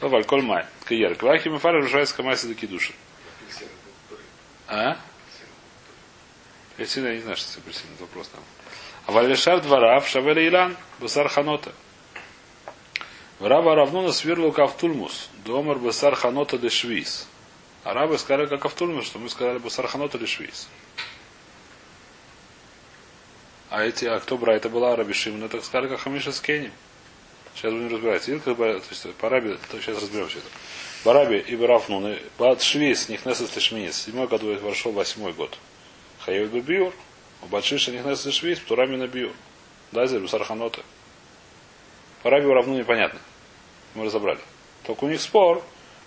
То 0.00 0.08
вальколь 0.08 0.42
май. 0.42 0.66
Каер. 0.84 1.14
Квахи 1.14 1.48
мефар 1.48 1.76
решается 1.76 2.14
камайса 2.16 2.48
до 2.48 2.54
кидуши. 2.54 2.94
А? 4.66 4.96
Апельсин, 6.74 7.04
я 7.04 7.14
не 7.14 7.20
знаю, 7.20 7.36
что 7.36 7.50
это 7.52 7.60
апельсин, 7.60 7.86
это 7.94 8.02
вопрос 8.02 8.28
там. 8.28 8.42
А 9.06 9.12
валешар 9.12 9.60
дворав 9.60 10.08
шавеля 10.08 10.46
илан 10.48 10.76
басар 10.98 11.28
ханота. 11.28 11.72
Раба 13.38 13.74
равнуна 13.74 14.12
сверлу 14.12 14.52
кавтульмус. 14.52 15.28
Домар 15.44 15.78
басар 15.78 16.14
ханота 16.14 16.58
де 16.58 16.70
швиз. 16.70 17.28
А 17.84 17.92
рабы 17.92 18.18
сказали 18.18 18.46
как 18.46 18.62
кавтульмус, 18.62 19.06
что 19.06 19.18
мы 19.18 19.28
сказали 19.28 19.58
басар 19.58 19.86
ханота 19.86 20.18
де 20.18 20.26
швиз. 20.26 20.68
А 23.70 23.84
эти, 23.84 24.04
а 24.04 24.18
кто 24.18 24.36
брать? 24.36 24.56
Это 24.56 24.68
была 24.68 24.96
Раби 24.96 25.12
Шимна, 25.12 25.48
так 25.48 25.64
сказали, 25.64 25.88
как 25.88 26.00
Хамиша 26.00 26.32
с 26.32 26.40
Кенни. 26.40 26.72
Сейчас 27.54 27.72
будем 27.72 27.92
разбирать. 27.92 28.28
Илка, 28.28 28.54
то 28.54 28.82
есть, 28.90 29.14
по 29.14 29.28
Раби, 29.28 29.56
то 29.70 29.80
сейчас 29.80 30.00
разберемся 30.00 30.38
это. 30.38 30.48
Бараби 31.04 31.38
и 31.38 31.56
Барафнун, 31.56 32.16
Бат 32.38 32.60
Швиз, 32.60 33.08
Нихнесес 33.08 33.48
Тишминис, 33.50 34.02
седьмой 34.02 34.26
год 34.26 34.42
вошел 34.42 34.92
восьмой 34.92 35.32
год. 35.32 35.56
Хаев 36.20 36.50
Бибиур, 36.50 36.92
у 37.42 37.46
Батшиша 37.46 37.90
Нихнесес 37.90 38.34
Швиз, 38.34 38.58
Птурами 38.58 38.96
на 38.96 39.06
Биур. 39.06 39.32
Дазер, 39.92 40.28
Сарханота. 40.28 40.82
По 42.22 42.30
Раби 42.30 42.46
равну 42.46 42.76
непонятно. 42.76 43.18
Мы 43.94 44.04
разобрали. 44.04 44.40
Только 44.84 45.04
у 45.04 45.08
них 45.08 45.20
спор. 45.20 45.62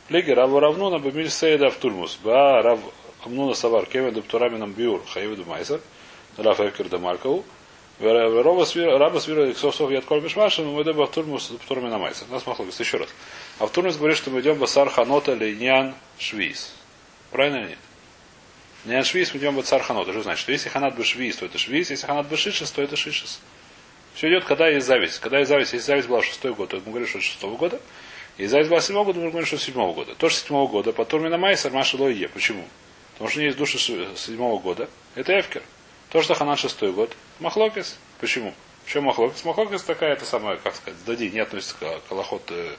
Лиги 0.10 0.32
Раву 0.32 0.60
равну 0.60 0.90
на 0.90 1.00
Бамиль 1.00 1.30
Сейда 1.30 1.70
в 1.70 1.78
Тульмус. 1.78 2.20
Ба 2.24 2.62
Рав 2.62 2.80
Амнуна 3.24 3.54
Савар, 3.54 3.86
Кевин 3.86 4.14
Дуптурамином 4.14 4.74
Биур, 4.74 5.02
Хаевиду 5.06 5.46
Майсер, 5.46 5.80
Раф 6.38 6.60
Эвкер 6.60 6.90
Дамаркову, 6.90 7.46
Раба 8.04 8.66
свира 8.66 9.50
Иксосов 9.50 9.90
Яд 9.90 10.04
Коль 10.04 10.22
Мишмашин, 10.22 10.68
мы 10.68 10.82
идем 10.82 10.98
в 10.98 11.08
Турмус 11.08 11.48
Птурмина 11.48 11.98
Майсер. 11.98 12.28
Нас 12.30 12.46
махлогис. 12.46 12.80
Еще 12.80 12.98
раз. 12.98 13.08
А 13.60 13.66
в 13.66 13.72
Турмус 13.72 13.96
говорит, 13.96 14.18
что 14.18 14.30
мы 14.30 14.42
идем 14.42 14.58
Басар 14.58 14.90
Ханота 14.90 15.32
Лейнян 15.32 15.96
Швиз. 16.18 16.76
Правильно 17.32 17.58
или 17.58 17.70
нет? 17.70 17.78
Лейнян 18.86 19.06
Швиз 19.06 19.34
мы 19.34 19.40
идем 19.40 19.56
Басар 19.56 19.82
Ханота. 19.82 20.12
Что 20.12 20.24
значит? 20.24 20.42
Что 20.42 20.52
если 20.52 20.68
Ханат 20.68 20.96
бы 20.96 21.06
Швиз, 21.06 21.38
то 21.38 21.46
это 21.46 21.58
Швиз, 21.58 21.92
если 21.92 22.06
Ханат 22.06 22.28
бы 22.28 22.36
Шишес, 22.36 22.72
то 22.72 22.82
это 22.82 22.98
Шишес. 22.98 23.40
Все 24.16 24.28
идет, 24.28 24.44
когда 24.44 24.68
есть 24.68 24.86
зависть. 24.86 25.20
Когда 25.20 25.40
есть 25.40 25.50
зависть, 25.50 25.72
если 25.72 25.86
зависть 25.88 26.10
была 26.10 26.22
шестой 26.22 26.54
год, 26.54 26.70
то 26.70 26.76
мы 26.78 26.92
говорим, 26.92 27.08
что 27.08 27.20
это 27.20 27.28
шестого 27.28 27.56
года. 27.56 27.80
И 28.38 28.48
зависть 28.48 28.70
была 28.70 28.82
седьмого 28.82 29.06
года, 29.06 29.22
мы 29.22 29.30
говорим, 29.30 29.48
что 29.48 29.58
седьмого 29.58 29.94
года. 29.94 30.14
Тоже 30.16 30.36
седьмого 30.36 30.68
года. 30.68 30.92
По 30.92 31.06
Турмина 31.06 31.38
Майсер 31.38 31.72
Маша 31.72 31.96
Лоие. 31.96 32.28
Почему? 32.28 32.66
Потому 33.14 33.30
что 33.30 33.40
у 33.40 33.42
нее 33.42 33.48
есть 33.48 33.58
души 33.58 33.78
седьмого 33.80 34.60
года. 34.60 34.90
Это 35.16 35.40
Эфкер. 35.40 35.64
То, 36.14 36.22
что 36.22 36.36
Ханан 36.36 36.58
шестой 36.58 36.92
год. 36.92 37.12
Махлокис. 37.40 37.98
Почему? 38.20 38.54
Почему 38.86 39.08
Махлокис? 39.08 39.44
Махлокис 39.46 39.82
такая, 39.82 40.14
это 40.14 40.26
самая, 40.26 40.58
как 40.58 40.76
сказать, 40.76 41.04
дади, 41.06 41.32
не 41.32 41.40
относится 41.40 41.76
к 41.80 42.12
Аллахот 42.12 42.44
э, 42.52 42.76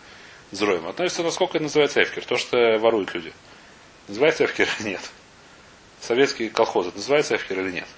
Зроем. 0.52 0.86
Относится, 0.86 1.24
насколько 1.24 1.56
это 1.56 1.64
называется 1.64 2.00
Эфкер. 2.00 2.24
То, 2.24 2.36
что 2.36 2.78
воруют 2.78 3.12
люди. 3.12 3.32
Называется 4.06 4.44
Эфкер 4.44 4.68
или 4.78 4.90
нет? 4.90 5.00
Советские 6.00 6.48
колхозы. 6.48 6.92
Называется 6.94 7.34
Эфкер 7.34 7.58
или 7.58 7.72
нет? 7.72 7.88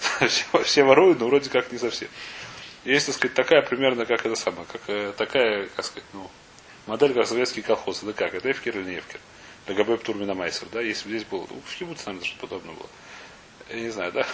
все, 0.28 0.44
все 0.64 0.82
воруют, 0.82 1.20
но 1.20 1.28
вроде 1.28 1.48
как 1.48 1.70
не 1.70 1.78
совсем. 1.78 2.08
Есть, 2.84 3.06
так 3.06 3.14
сказать, 3.14 3.36
такая 3.36 3.62
примерно, 3.62 4.04
как 4.04 4.26
это 4.26 4.34
самое, 4.34 4.66
как 4.66 4.80
э, 4.88 5.12
такая, 5.16 5.68
как 5.76 5.84
сказать, 5.84 6.08
ну, 6.12 6.28
модель, 6.88 7.14
как 7.14 7.28
советский 7.28 7.62
колхоз. 7.62 8.02
Это 8.02 8.14
как? 8.14 8.34
Это 8.34 8.50
Эфкер 8.50 8.76
или 8.78 8.94
не 8.94 8.98
Эфкер? 8.98 9.20
ГБ 9.68 9.98
Турмина 9.98 10.34
Майсер, 10.34 10.66
да, 10.72 10.80
если 10.80 11.04
бы 11.04 11.10
здесь 11.10 11.28
было. 11.28 11.46
В 11.46 11.78
Кибуце, 11.78 12.06
наверное, 12.06 12.26
что-то 12.26 12.48
подобное 12.48 12.74
было. 12.74 12.88
Я 13.70 13.80
не 13.80 13.90
знаю, 13.90 14.12
да? 14.12 14.26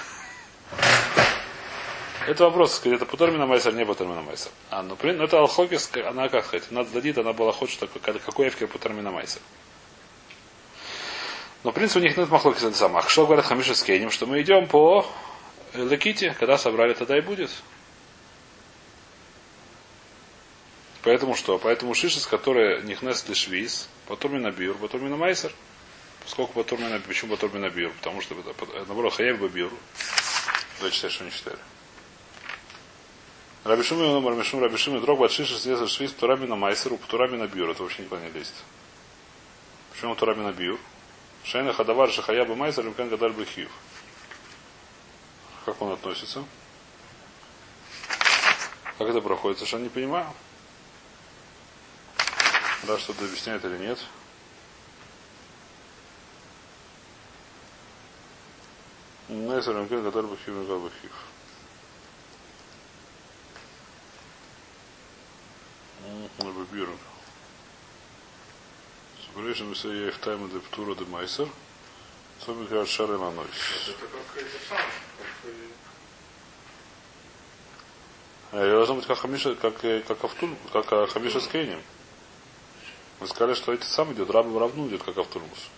Это 2.26 2.44
вопрос, 2.44 2.74
сказать, 2.74 2.96
это 2.96 3.06
Путормина 3.06 3.46
Майсер, 3.46 3.72
не 3.74 3.84
Путормина 3.84 4.22
Майсер. 4.22 4.50
А, 4.70 4.82
ну, 4.82 4.96
ну 5.00 5.24
это 5.24 5.38
Алхокис, 5.38 5.90
она 6.04 6.28
как 6.28 6.46
сказать, 6.46 6.66
она 6.70 6.82
дадит, 6.84 7.18
она 7.18 7.32
была 7.32 7.52
хочет, 7.52 7.76
что 7.76 7.86
какой 7.86 8.48
эфкер 8.48 8.66
Путормина 8.66 9.10
Майсер. 9.10 9.40
Но, 11.62 11.70
в 11.70 11.74
принципе, 11.74 12.00
у 12.00 12.02
них 12.02 12.16
нет 12.16 12.28
махлокис 12.30 12.62
это 12.62 12.76
самых. 12.76 13.10
Что 13.10 13.26
говорят 13.26 13.44
Хамиша 13.44 13.74
с 13.74 13.82
Кейнем, 13.82 14.10
что 14.10 14.26
мы 14.26 14.40
идем 14.40 14.66
по 14.68 15.06
Леките, 15.74 16.34
когда 16.38 16.58
собрали, 16.58 16.94
тогда 16.94 17.18
и 17.18 17.20
будет. 17.20 17.50
Поэтому 21.02 21.34
что? 21.34 21.58
Поэтому 21.58 21.94
Шишес, 21.94 22.26
который 22.26 22.82
Нихнес 22.82 23.28
Лишвиз, 23.28 23.88
потом 24.06 24.40
на 24.40 24.50
Биур, 24.50 24.76
потом 24.76 25.08
на 25.08 25.16
Майсер. 25.16 25.52
Поскольку 26.26 26.54
потом 26.54 26.80
на 26.80 26.98
Почему 26.98 27.36
потом 27.36 27.60
на 27.60 27.70
Биур? 27.70 27.92
Потому 27.92 28.20
что 28.20 28.34
наоборот 28.88 29.14
Хаяв 29.14 29.38
Биур. 29.38 29.72
Давайте 30.78 30.96
читать, 30.96 31.12
что 31.12 31.22
они 31.22 31.32
читали. 31.32 31.58
Рабишум 33.62 34.02
и 34.02 34.06
номер 34.06 34.32
Рабишум 34.32 34.60
Рабишум 34.60 34.96
и 34.96 35.00
дрог 35.00 35.20
Батшиша 35.20 35.56
съездил 35.56 35.86
Швиз 35.86 36.12
Турами 36.12 36.46
на 36.46 36.56
Майсеру, 36.56 36.98
Турами 36.98 37.36
на 37.36 37.46
Биур. 37.46 37.70
Это 37.70 37.84
вообще 37.84 38.02
никуда 38.02 38.20
не 38.20 38.30
лезет. 38.30 38.54
Почему 39.92 40.16
Турами 40.16 40.42
на 40.42 40.52
Биур? 40.52 40.80
Шайна 41.44 41.72
Хадавар 41.72 42.10
Шахаяба 42.10 42.56
Майсер 42.56 42.82
Мкан 42.82 43.08
Гадаль 43.08 43.32
Бахиев. 43.32 43.70
Как 45.64 45.80
он 45.80 45.92
относится? 45.92 46.44
Как 48.98 49.08
это 49.08 49.20
проходит? 49.20 49.58
Совершенно 49.58 49.84
не 49.84 49.90
понимаю. 49.90 50.26
Да, 52.82 52.98
что-то 52.98 53.24
объясняет 53.24 53.64
или 53.64 53.78
нет. 53.78 54.00
Несер 59.28 59.74
Рамкен, 59.74 60.04
который 60.04 60.26
бы 60.26 60.36
хив, 60.36 60.54
бы 60.54 60.90
if 70.08 70.20
time 70.20 70.48
the 70.48 70.60
Ptura 70.60 70.96
de 70.96 71.04
Meiser. 71.04 71.48
So 72.38 72.52
we 72.52 72.66
got 72.66 72.86
Sharon 72.86 73.20
Anois. 73.20 73.48
Это 73.88 74.06
как 74.06 74.36
это 74.36 74.58
самое, 74.68 74.84
как 78.52 78.64
Я 78.64 78.70
должен 78.70 78.96
быть 78.96 79.06
как 79.06 79.18
Хамиша, 79.18 79.54
как, 79.56 79.76
как 79.78 80.24
Автул, 80.24 80.50
как 80.72 81.10
Хамиша 81.10 81.40
с 81.40 81.48
Кейнем. 81.48 81.82
Мы 83.20 83.26
сказали, 83.26 83.54
что 83.54 83.72
эти 83.72 83.84
сам 83.84 84.12
идет, 84.12 84.30
рабам 84.30 84.56
равну 84.58 84.88
идет, 84.88 85.02
как 85.02 85.18
Автурмус. 85.18 85.68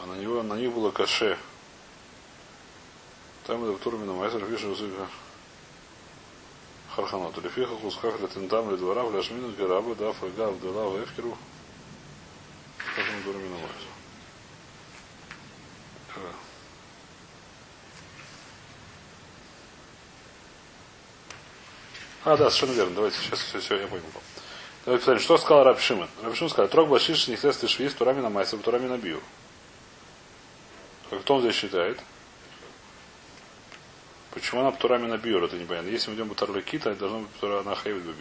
А 0.00 0.06
на 0.06 0.14
него, 0.14 0.42
на 0.42 0.54
них 0.54 0.72
было 0.72 0.90
каше. 0.90 1.38
Там 3.46 3.64
это 3.64 3.82
Турмина 3.82 4.12
Майсер 4.12 4.44
пишет, 4.44 4.76
что 4.76 5.08
Харханот. 6.94 7.36
Лефиха 7.38 7.74
хусках 7.76 8.20
летендам 8.20 8.70
ледвара 8.70 9.02
вляшмину 9.02 9.50
гарабы 9.52 9.94
да 9.94 10.12
фрага 10.12 10.50
вдала 10.50 10.90
в 10.90 11.04
эфкеру. 11.04 11.36
Как 12.94 13.04
он 13.16 13.22
Турмина 13.24 13.56
Майсер. 13.56 13.92
А, 22.24 22.36
да, 22.36 22.50
совершенно 22.50 22.76
верно. 22.76 22.94
Давайте 22.94 23.18
сейчас 23.18 23.40
все, 23.40 23.58
все, 23.58 23.80
я 23.80 23.86
понял. 23.88 24.04
Давайте 24.84 25.00
посмотрим, 25.00 25.24
что 25.24 25.38
сказал 25.38 25.64
Раб 25.64 25.80
Шимон. 25.80 26.08
Раб 26.22 26.36
Шимон 26.36 26.50
сказал, 26.50 26.68
трог 26.68 26.88
башиш 26.88 27.26
не 27.26 27.36
хлест 27.36 27.68
шви 27.68 27.88
с 27.88 27.94
турами 27.94 28.20
на 28.20 28.30
майсер, 28.30 28.58
турами 28.58 28.86
на 28.86 28.98
бию. 28.98 29.20
Как 31.10 31.20
кто 31.22 31.36
он 31.36 31.40
здесь 31.40 31.56
считает? 31.56 31.98
Почему 34.32 34.62
она 34.62 34.72
турами 34.72 35.06
на 35.06 35.18
биур, 35.18 35.44
это 35.44 35.56
непонятно. 35.56 35.88
Если 35.88 36.10
мы 36.10 36.16
идем 36.16 36.28
по 36.28 36.34
Тарлакита, 36.34 36.94
должно 36.94 37.20
быть 37.20 37.30
тура 37.38 37.62
на 37.62 37.76
хейвит 37.76 38.04
же 38.04 38.14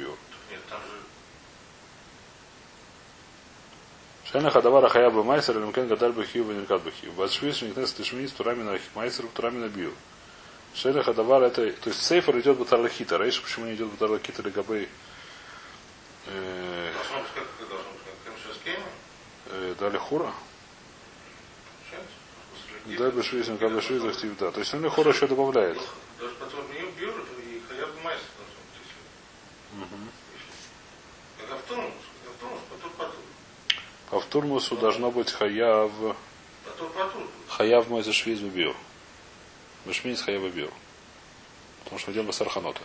Шайна 4.25 4.49
хадавара 4.49 4.87
хаяба 4.87 5.23
майсер, 5.23 5.57
лемкен 5.57 5.87
гадаль 5.87 6.13
бахию, 6.13 6.45
венеркат 6.45 6.83
бахию. 6.83 7.11
Башвиш 7.13 7.61
не 7.61 7.71
хлест 7.71 8.03
шви 8.05 8.27
с 8.27 8.31
турами 8.31 8.63
на 8.63 8.79
майсер, 8.95 9.25
турами 9.27 9.59
на 9.59 9.67
биур. 9.67 9.93
Шайна 10.73 11.03
хадавара 11.03 11.45
это, 11.45 11.71
то 11.73 11.89
есть 11.89 12.01
сейфер 12.01 12.39
идет 12.39 12.57
по 12.57 12.65
Тарлакита. 12.65 13.17
Рейш, 13.17 13.41
почему 13.41 13.65
не 13.65 13.75
идет 13.75 13.91
по 13.91 13.97
Тарлакита 13.97 14.41
или 14.41 14.49
габей 14.49 14.89
должно 16.93 17.19
быть 17.19 17.31
как 17.33 17.45
как 17.57 17.69
должно 17.69 17.91
быть 17.91 18.01
как 18.05 18.33
Хемшескема. 18.33 18.85
э, 19.47 19.75
дали 19.79 19.97
хура. 19.97 20.33
Да, 22.85 23.11
бешвизм, 23.11 23.57
как 23.57 23.73
бешвизм, 23.73 24.35
да. 24.39 24.51
То 24.51 24.59
есть 24.59 24.73
он 24.73 24.89
хура 24.89 25.11
еще 25.11 25.27
добавляет. 25.27 25.77
Даже 26.19 26.33
потом 26.35 26.65
не 26.73 26.81
бьют, 26.91 27.15
и 27.37 27.61
хаяр 27.67 27.89
майс. 28.03 28.19
А 34.11 34.19
в 34.19 34.25
турмусу 34.25 34.75
должно 34.75 35.09
быть 35.09 35.31
хаяв, 35.31 35.91
хаяв 37.47 37.87
мой 37.87 38.03
за 38.03 38.11
швиз 38.11 38.39
бибир. 38.39 38.75
Бешминс 39.85 40.21
хаяв 40.21 40.43
бибир. 40.43 40.69
Потому 41.83 41.99
что 41.99 42.11
идем 42.11 42.25
басарханота. 42.25 42.81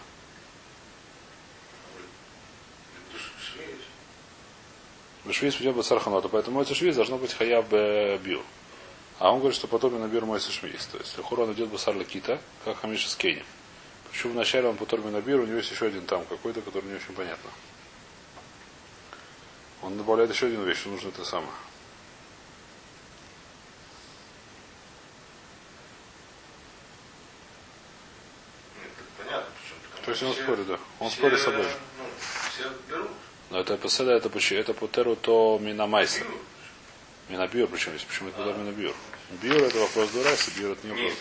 Бешвиз 5.24 5.56
идет 5.56 5.74
басарханота. 5.74 6.28
Поэтому 6.28 6.56
мой 6.56 6.66
швиз 6.66 6.94
должно 6.94 7.18
быть 7.18 7.32
хаяв 7.32 7.68
бибир. 7.68 8.42
А 9.18 9.32
он 9.32 9.38
говорит, 9.38 9.56
что 9.56 9.66
потом 9.66 9.98
на 9.98 10.06
бир 10.08 10.26
мой 10.26 10.40
швиз. 10.40 10.86
То 10.86 10.98
есть 10.98 11.16
Лехурон 11.16 11.52
идет 11.52 11.68
басар 11.70 11.96
лакита, 11.96 12.38
как 12.64 12.78
хамиша 12.80 13.08
с 13.08 13.16
Кенни. 13.16 13.44
Почему 14.10 14.34
вначале 14.34 14.68
он 14.68 14.76
потом 14.76 15.10
на 15.10 15.20
бир, 15.20 15.40
у 15.40 15.46
него 15.46 15.56
есть 15.56 15.70
еще 15.70 15.86
один 15.86 16.04
там 16.06 16.24
какой-то, 16.26 16.60
который 16.60 16.84
не 16.86 16.96
очень 16.96 17.14
понятно. 17.14 17.50
Он 19.82 19.96
добавляет 19.96 20.30
еще 20.30 20.46
один 20.46 20.64
вещь, 20.64 20.78
что 20.80 20.90
нужно 20.90 21.08
это 21.08 21.24
самое. 21.24 21.50
Это 28.82 30.04
То 30.04 30.10
есть 30.10 30.22
он 30.22 30.32
все- 30.32 30.42
спорит, 30.42 30.66
да. 30.66 30.78
Он 31.00 31.08
все, 31.08 31.18
спорит 31.18 31.38
с 31.38 31.42
собой. 31.42 31.66
Ну, 31.98 32.04
все 32.50 32.70
берут. 32.88 33.10
Но 33.50 33.60
это 33.60 33.76
поседа, 33.76 34.12
это 34.12 34.28
почему? 34.28 34.60
Это 34.60 34.74
путеру 34.74 35.16
то 35.16 35.58
минамайса. 35.60 36.20
Берут. 36.20 36.40
Минабьюр, 37.28 37.68
причем 37.68 37.92
здесь? 37.92 38.04
Почему 38.04 38.28
это 38.28 38.42
удар 38.42 38.56
минабьюр? 38.56 38.94
Бьюр 39.42 39.62
это 39.62 39.78
вопрос 39.78 40.10
дурайса, 40.10 40.50
бьюр 40.56 40.72
это 40.72 40.86
не 40.86 40.92
вопрос. 40.92 41.18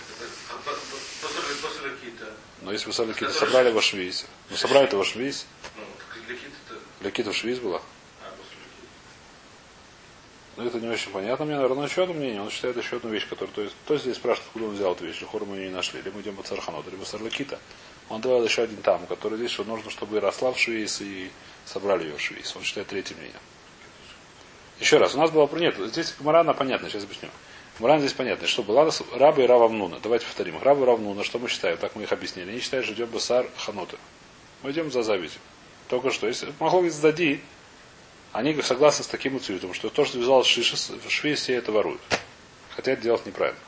а. 2.21 2.33
Но 2.61 2.71
если 2.71 2.91
вы 2.91 3.13
какие-то 3.13 3.33
собрали 3.33 3.71
ваш 3.71 3.85
швиз, 3.85 4.25
ну 4.49 4.57
собрали 4.57 4.85
это 4.85 4.97
ваш 4.97 5.11
швиз, 5.11 5.45
Ну, 5.75 5.83
для. 6.27 7.07
Лекита 7.09 7.31
в 7.31 7.35
швиз 7.35 7.59
была, 7.59 7.81
ну 10.57 10.65
это 10.65 10.79
не 10.79 10.87
очень 10.87 11.11
понятно. 11.11 11.45
Мне, 11.45 11.55
наверное, 11.55 11.87
еще 11.87 12.03
одно 12.03 12.13
мнение. 12.13 12.41
Он 12.41 12.49
считает 12.49 12.77
еще 12.77 12.97
одну 12.97 13.09
вещь, 13.09 13.27
которую, 13.27 13.53
то 13.53 13.61
есть, 13.61 13.75
кто 13.83 13.97
здесь 13.97 14.15
спрашивает, 14.15 14.47
откуда 14.47 14.65
он 14.65 14.75
взял 14.75 14.93
эту 14.93 15.05
вещь, 15.05 15.19
Лихор 15.19 15.45
мы 15.45 15.57
ее 15.57 15.67
не 15.67 15.73
нашли. 15.75 16.01
Либо 16.01 16.21
идем 16.21 16.35
по 16.35 16.43
Царханоту, 16.43 16.91
либо 16.91 17.03
Сарлакита. 17.03 17.59
Он 18.07 18.21
добавил 18.21 18.45
еще 18.45 18.61
один 18.63 18.77
там, 18.77 19.05
который 19.07 19.37
здесь, 19.37 19.51
что 19.51 19.65
нужно, 19.65 19.91
чтобы 19.91 20.17
и 20.17 20.19
росла 20.19 20.53
в 20.53 20.59
швиз, 20.59 21.01
и 21.01 21.29
собрали 21.65 22.05
ее 22.05 22.15
в 22.15 22.21
швиз. 22.21 22.55
Он 22.55 22.63
считает 22.63 22.87
третье 22.87 23.15
мнение. 23.15 23.39
Еще 24.79 24.97
раз, 24.97 25.15
у 25.15 25.17
нас 25.17 25.31
было... 25.31 25.49
Нет, 25.55 25.75
здесь 25.77 26.15
Гмара, 26.19 26.41
она 26.41 26.53
понятна, 26.53 26.89
сейчас 26.89 27.03
объясню. 27.03 27.29
Муран 27.79 27.99
здесь 27.99 28.13
понятно. 28.13 28.47
Что 28.47 28.63
было? 28.63 28.89
Раба 29.13 29.43
и 29.43 29.45
Рава 29.45 29.67
Мнуна. 29.67 29.99
Давайте 30.01 30.25
повторим. 30.25 30.61
Раба 30.61 30.83
и 30.83 30.85
Рава 30.85 30.97
Мнуна. 30.97 31.23
Что 31.23 31.39
мы 31.39 31.49
считаем? 31.49 31.77
Так 31.77 31.95
мы 31.95 32.03
их 32.03 32.11
объяснили. 32.13 32.49
Они 32.49 32.59
считают, 32.59 32.85
что 32.85 32.95
идем 32.95 33.07
басар 33.07 33.47
ханоты. 33.57 33.97
Мы 34.63 34.71
идем 34.71 34.91
за 34.91 35.03
завязью. 35.03 35.41
Только 35.89 36.11
что. 36.11 36.27
Если 36.27 36.53
Махлогис 36.59 36.93
сдади, 36.93 37.41
они 38.31 38.59
согласны 38.61 39.03
с 39.03 39.07
таким 39.07 39.35
утверждением, 39.35 39.73
что 39.73 39.89
то, 39.89 40.05
что 40.05 40.17
связалось 40.17 40.47
шиши, 40.47 40.75
в 40.75 41.09
шве 41.09 41.35
все 41.35 41.55
это 41.55 41.71
воруют. 41.71 42.01
Хотя 42.75 42.93
это 42.93 43.01
делать 43.01 43.25
неправильно. 43.25 43.59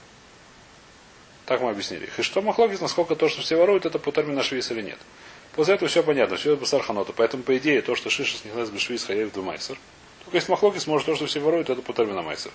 Так 1.46 1.62
мы 1.62 1.70
объяснили. 1.70 2.10
И 2.18 2.22
что 2.22 2.42
Махлогис, 2.42 2.80
насколько 2.80 3.16
то, 3.16 3.28
что 3.28 3.42
все 3.42 3.58
воруют, 3.58 3.86
это 3.86 4.00
по 4.00 4.12
термину 4.12 4.42
швейс 4.42 4.72
или 4.72 4.82
нет. 4.82 5.00
После 5.54 5.76
этого 5.76 5.90
все 5.90 6.02
понятно, 6.02 6.38
все 6.38 6.54
это 6.54 6.62
басар 6.62 6.82
ханота. 6.82 7.14
Поэтому, 7.14 7.44
по 7.44 7.58
идее, 7.58 7.82
то, 7.82 7.96
что 7.96 8.10
шиши 8.10 8.38
снялась 8.38 8.70
бы 8.70 8.80
швейс 8.80 9.04
хаяев 9.04 9.36
майсер. 9.36 9.78
Только 10.28 10.40
если 10.40 10.52
Махлогис 10.52 10.88
может 10.88 11.06
то, 11.06 11.16
что 11.16 11.26
все 11.26 11.40
воруют, 11.40 11.70
это 11.70 11.82
по 11.82 11.94
термину 11.94 12.22
майсер. 12.22 12.52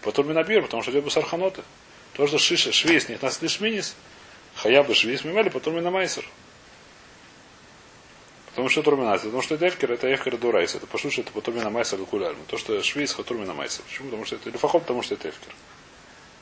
По 0.00 0.10
термину 0.10 0.42
бир, 0.42 0.62
потому 0.62 0.82
что 0.82 0.90
идет 0.90 1.04
басар 1.04 1.22
ханота. 1.22 1.62
То, 2.14 2.26
что 2.26 2.38
шиша, 2.38 2.72
швейс 2.72 3.10
них 3.10 3.20
нас 3.20 3.42
лишминис, 3.42 3.94
хаяв 4.54 4.86
бы 4.86 4.94
швейс 4.94 5.22
мимели, 5.22 5.50
по 5.50 5.60
термину 5.60 5.90
майсер. 5.90 6.24
Потому 8.46 8.70
что 8.70 8.82
турминация. 8.82 9.26
Потому 9.26 9.42
что 9.42 9.56
это 9.56 9.68
эфкер, 9.68 9.92
это 9.92 10.14
эфкер 10.14 10.38
дурайс. 10.38 10.74
Это 10.74 10.86
пошут, 10.86 11.12
что 11.12 11.20
это 11.20 11.30
потом 11.32 11.56
на 11.56 11.68
майсер 11.68 11.98
кулярно. 12.06 12.42
То, 12.46 12.56
что 12.56 12.82
швейц 12.82 13.12
хатурми 13.12 13.44
на 13.44 13.52
майсер. 13.52 13.82
Почему? 13.84 14.06
Потому 14.06 14.24
что 14.24 14.36
это 14.36 14.48
или 14.48 14.56
потому 14.56 15.02
что 15.02 15.14
это 15.14 15.28
эфкер. 15.28 15.52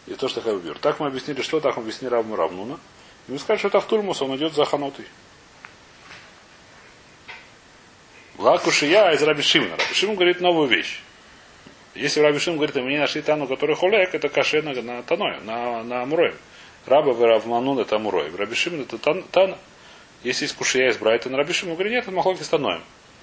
И 0.06 0.14
то, 0.14 0.28
что 0.28 0.40
хайбюр. 0.40 0.78
Так 0.78 1.00
мы 1.00 1.08
объяснили, 1.08 1.42
что 1.42 1.58
так 1.58 1.76
мы 1.76 1.82
объяснили 1.82 2.12
Равну 2.12 2.36
Равнуна. 2.36 2.78
И 3.26 3.32
мы 3.32 3.38
сказали, 3.40 3.58
что 3.58 3.66
это 3.66 3.78
Автульмус, 3.78 4.22
он 4.22 4.36
идет 4.36 4.54
за 4.54 4.64
ханотой. 4.64 5.06
Лакушия 8.38 9.10
из 9.10 9.22
Раби 9.22 9.42
Шимна. 9.42 9.76
Раби 9.76 9.94
Шимон 9.94 10.14
говорит 10.14 10.40
новую 10.40 10.68
вещь. 10.68 11.00
Если 11.96 12.20
Раби 12.20 12.38
Шимон 12.38 12.58
говорит, 12.58 12.76
мы 12.76 12.92
не 12.92 12.98
нашли 12.98 13.20
тану, 13.20 13.48
который 13.48 13.74
холек, 13.74 14.14
это 14.14 14.28
каше 14.28 14.62
на, 14.62 14.80
на 14.80 15.02
таное, 15.02 15.40
на, 15.40 15.82
на 15.82 16.02
Амуроем. 16.02 16.36
Раба 16.86 17.14
Равманун 17.14 17.80
это 17.80 17.96
Амуроем. 17.96 18.36
Раби 18.36 18.54
Шимон 18.54 18.82
это 18.82 18.96
тан, 18.96 19.24
тана. 19.32 19.58
Если 20.22 20.44
есть 20.44 20.54
кушия 20.56 20.88
из 20.88 20.98
Брайта 20.98 21.28
на 21.30 21.36
Раби 21.36 21.52
Шимон, 21.52 21.74
говорит, 21.74 21.94
нет, 21.94 22.04
это 22.04 22.12
махлоки 22.12 22.42
становим. 22.42 22.82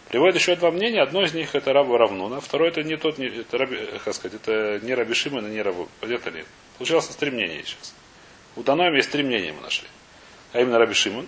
Приводит 0.09 0.35
еще 0.35 0.57
два 0.57 0.71
мнения. 0.71 1.01
Одно 1.01 1.23
из 1.23 1.33
них 1.33 1.55
это 1.55 1.71
Раба 1.71 1.97
Равнуна, 1.97 2.41
второе 2.41 2.69
это 2.69 2.83
не 2.83 2.97
тот, 2.97 3.17
не, 3.17 3.27
это, 3.27 3.57
Раби, 3.57 3.77
как 4.03 4.13
сказать, 4.13 4.37
это 4.43 4.85
не 4.85 4.93
Раби 4.93 5.13
Шимон, 5.13 5.49
не 5.49 5.61
Раба. 5.61 5.87
Это 6.01 6.29
ли? 6.29 6.43
Получилось 6.77 7.07
три 7.07 7.31
мнения 7.31 7.63
сейчас. 7.63 7.95
У 8.57 8.63
Таноем 8.63 8.93
есть 8.93 9.11
три 9.11 9.23
мнения 9.23 9.53
мы 9.53 9.61
нашли. 9.61 9.87
А 10.51 10.59
именно 10.59 10.77
Раби 10.77 10.93
Шимон. 10.93 11.25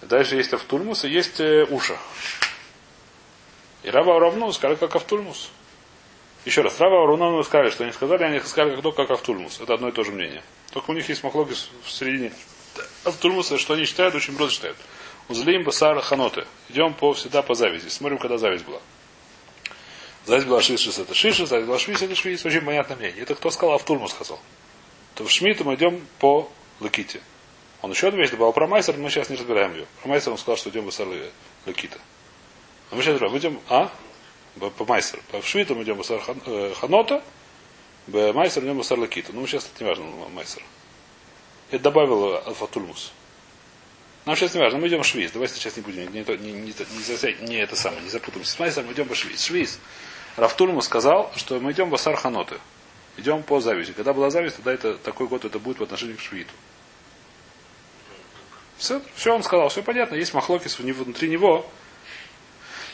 Дальше 0.00 0.36
есть 0.36 0.54
Автульмус 0.54 1.04
и 1.04 1.10
есть 1.10 1.38
э, 1.38 1.64
Уша. 1.64 1.98
И 3.82 3.90
Раба 3.90 4.18
Равнун 4.18 4.52
сказали, 4.52 4.76
как 4.76 4.94
Автульмус. 4.94 5.50
Еще 6.44 6.62
раз, 6.62 6.78
Раба 6.80 7.06
Равнун 7.06 7.42
сказали, 7.44 7.70
что 7.70 7.84
они 7.84 7.92
сказали, 7.92 8.24
они 8.24 8.40
сказали, 8.40 8.74
как 8.74 8.82
только 8.82 9.02
как 9.02 9.10
Автульмус. 9.12 9.60
Это 9.60 9.74
одно 9.74 9.88
и 9.88 9.92
то 9.92 10.04
же 10.04 10.12
мнение. 10.12 10.42
Только 10.72 10.90
у 10.90 10.94
них 10.94 11.08
есть 11.08 11.22
махлокис 11.22 11.70
в 11.84 11.90
середине. 11.90 12.32
Автульмуса, 13.04 13.58
что 13.58 13.74
они 13.74 13.84
считают, 13.84 14.14
очень 14.14 14.36
просто 14.36 14.54
считают. 14.54 14.76
Узлим 15.28 15.64
басар 15.64 16.00
ханоты. 16.00 16.46
Идем 16.68 16.94
по, 16.94 17.12
всегда 17.12 17.42
по 17.42 17.54
завязи. 17.54 17.88
Смотрим, 17.88 18.18
когда 18.18 18.38
зависть 18.38 18.64
была. 18.64 18.80
Зависть 20.24 20.46
была 20.46 20.62
шишис, 20.62 20.98
это 20.98 21.14
шишис, 21.14 21.48
зависть 21.48 21.66
была 21.66 21.78
швис, 21.78 22.00
это 22.02 22.14
швис. 22.14 22.44
Очень 22.44 22.62
понятное 22.62 22.96
мнение. 22.96 23.22
Это 23.22 23.34
кто 23.34 23.50
сказал, 23.50 23.74
Автульмус 23.74 24.12
сказал. 24.12 24.40
То 25.14 25.24
в 25.24 25.30
Шмиту 25.30 25.64
мы 25.64 25.74
идем 25.74 26.06
по 26.18 26.50
Лаките. 26.80 27.20
Он 27.82 27.90
еще 27.90 28.08
одну 28.08 28.20
вещь 28.20 28.30
добавил 28.30 28.52
про 28.52 28.66
Майсер, 28.66 28.96
мы 28.96 29.10
сейчас 29.10 29.28
не 29.28 29.36
разбираем 29.36 29.74
ее. 29.74 29.86
Про 30.00 30.08
Майсер 30.08 30.32
он 30.32 30.38
сказал, 30.38 30.56
что 30.56 30.70
идем 30.70 30.86
басар 30.86 31.06
Лакита. 31.66 31.98
А 32.92 32.94
мы 32.94 33.02
сейчас 33.02 33.14
разбираем. 33.14 33.38
Идем, 33.38 33.60
а? 33.70 33.90
По 34.76 34.84
Майсер. 34.84 35.18
По 35.30 35.40
Шмиту 35.40 35.74
мы 35.74 35.82
идем 35.82 35.96
басар 35.96 36.20
ханота, 36.20 37.24
по 38.10 38.32
Майсер 38.34 38.62
идем 38.62 38.76
басар 38.76 38.98
Лакита. 38.98 39.32
Ну, 39.32 39.46
сейчас 39.46 39.64
это 39.64 39.82
не 39.82 39.88
важно, 39.88 40.04
Майсер. 40.28 40.62
Это 41.70 41.84
добавил 41.84 42.36
Алфатульмус. 42.46 43.12
Нам 44.26 44.36
сейчас 44.36 44.54
не 44.54 44.60
важно, 44.60 44.78
мы 44.78 44.88
идем 44.88 45.02
в 45.02 45.06
Швиз. 45.06 45.32
Давайте 45.32 45.54
сейчас 45.54 45.76
не 45.76 45.82
будем, 45.82 46.12
не, 46.12 46.20
не, 46.20 46.36
не, 46.36 46.52
не, 46.52 47.48
не 47.48 47.56
это 47.56 47.76
самое, 47.76 48.02
не 48.02 48.10
запутаемся. 48.10 48.52
Смотрите, 48.52 48.82
мы 48.82 48.92
идем 48.92 49.08
по 49.08 49.14
Швиз. 49.14 49.42
Швиз. 49.42 49.80
Рафтульмус 50.36 50.84
сказал, 50.84 51.32
что 51.34 51.58
мы 51.60 51.72
идем 51.72 51.88
в 51.88 51.94
Асар 51.94 52.16
Ханоты. 52.16 52.58
Идем 53.16 53.42
по 53.42 53.60
зависи. 53.60 53.92
Когда 53.92 54.12
была 54.12 54.28
зависть, 54.28 54.56
тогда 54.56 54.74
это, 54.74 54.98
такой 54.98 55.28
год 55.28 55.46
это 55.46 55.58
будет 55.58 55.78
в 55.78 55.82
отношении 55.82 56.14
к 56.14 56.20
Швиду. 56.20 56.50
Все, 58.76 59.00
все 59.14 59.34
он 59.34 59.42
сказал, 59.42 59.70
все 59.70 59.82
понятно. 59.82 60.14
Есть 60.14 60.34
махлокис 60.34 60.78
внутри 60.78 61.30
него. 61.30 61.66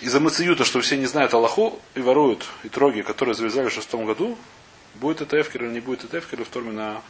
Из-за 0.01 0.21
Мациюта, 0.21 0.65
что 0.65 0.81
все 0.81 0.97
не 0.97 1.07
знают 1.07 1.35
Аллаху 1.35 1.81
и 1.95 2.01
воруют 2.01 2.47
и 2.63 2.69
троги, 2.69 3.03
которые 3.03 3.35
завязали 3.35 3.69
в 3.69 3.73
шестом 3.73 4.07
году, 4.07 4.39
будет 4.95 5.21
это 5.21 5.41
эфкер 5.41 5.65
или 5.65 5.73
не 5.73 5.81
будет 5.81 6.05
это 6.05 6.19
эфкер, 6.21 6.45
в 6.45 6.49
торме 6.49 6.71
на 6.71 7.03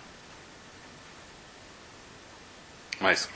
Майс. 3.01 3.29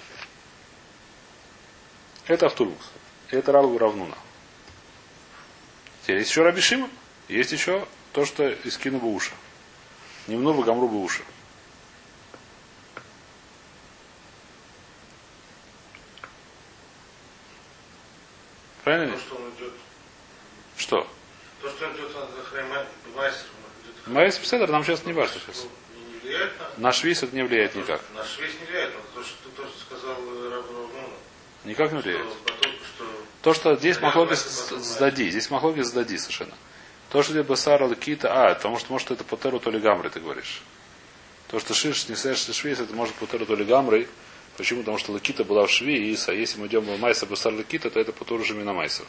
Это 2.27 2.47
Автулмус. 2.47 2.91
Это 3.31 3.53
Ралу 3.53 3.77
Равнуна. 3.77 4.17
Теперь 6.03 6.19
есть 6.19 6.31
еще 6.31 6.43
Рабишима. 6.43 6.89
Есть 7.29 7.53
еще 7.53 7.87
то, 8.13 8.25
что 8.25 8.49
из 8.49 8.77
кинуба 8.79 9.07
уша. 9.07 9.33
Немного 10.27 10.63
гамруба 10.63 10.97
уша. 10.97 11.23
Правильно? 18.85 19.15
То, 19.15 19.21
что 19.21 19.35
он 19.37 19.51
идет. 19.51 19.73
Что? 20.77 21.07
То, 21.61 21.71
что 21.71 21.87
он 21.87 21.97
идет 21.97 22.13
за. 22.13 22.33
Майс 24.07 24.37
Пседер 24.37 24.69
нам 24.69 24.85
сейчас 24.85 25.05
не 25.05 25.13
важно 25.13 25.41
сейчас. 25.41 25.67
Не 25.95 26.19
влияет 26.19 26.53
на... 26.59 26.89
На 26.89 26.93
швейц 26.93 27.23
это 27.23 27.35
не 27.37 27.43
влияет 27.43 27.75
никак. 27.75 28.01
На 28.15 28.25
швейц 28.25 28.53
не 28.61 28.67
влияет, 28.67 28.93
то, 29.15 29.23
что 29.23 29.37
ты 29.45 29.57
тоже 29.57 29.71
сказал 29.87 30.17
Раб 30.51 30.67
Равнуна. 30.67 31.15
Никак 31.65 31.93
не 31.93 31.99
влияет. 31.99 32.27
То, 33.43 33.55
что 33.55 33.77
здесь 33.77 33.99
потом, 33.99 34.29
сдади. 34.35 35.31
Здесь 35.31 35.51
махлогис 35.51 35.87
сдади 35.87 36.19
совершенно. 36.19 36.55
То, 37.11 37.23
что 37.23 37.33
где 37.33 37.43
басара 37.43 37.87
лакита, 37.87 38.33
а, 38.33 38.55
потому 38.55 38.79
что 38.79 38.93
может 38.93 39.11
это 39.11 39.23
потеру 39.23 39.61
то 39.61 39.71
ли 39.71 39.79
гамры, 39.79 40.11
ты 40.11 40.21
говоришь. 40.21 40.63
То, 41.49 41.61
что 41.61 41.75
шиш 41.75 42.09
не 42.09 42.17
сэш 42.17 42.39
швейц, 42.39 42.81
это 42.81 42.95
может 42.95 43.15
потеру 43.15 43.47
то 43.47 43.55
ли 43.55 43.65
гамры. 43.65 44.09
Почему? 44.57 44.81
Потому 44.81 44.99
что 44.99 45.13
лакита 45.13 45.45
была 45.45 45.67
в 45.67 45.71
шве, 45.71 45.97
и 45.97 46.11
иса. 46.13 46.33
Если 46.33 46.61
мы 46.61 46.67
идем 46.67 46.83
в 46.83 46.99
майса 46.99 47.27
басар 47.27 47.55
лакита, 47.55 47.91
то 47.91 47.99
это 47.99 48.13
потор 48.13 48.41
уже 48.41 48.55
майса. 48.55 49.05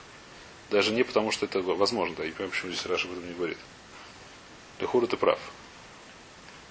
Даже 0.69 0.91
не 0.91 1.03
потому, 1.03 1.31
что 1.31 1.45
это 1.45 1.61
возможно. 1.61 2.15
Да, 2.15 2.23
я 2.23 2.29
не 2.29 2.33
понимаю, 2.33 2.51
почему 2.51 2.71
здесь 2.71 2.85
Раша 2.85 3.07
об 3.07 3.13
этом 3.13 3.27
не 3.27 3.33
говорит. 3.33 3.57
Лехура 4.79 5.05
ты 5.05 5.17
прав. 5.17 5.39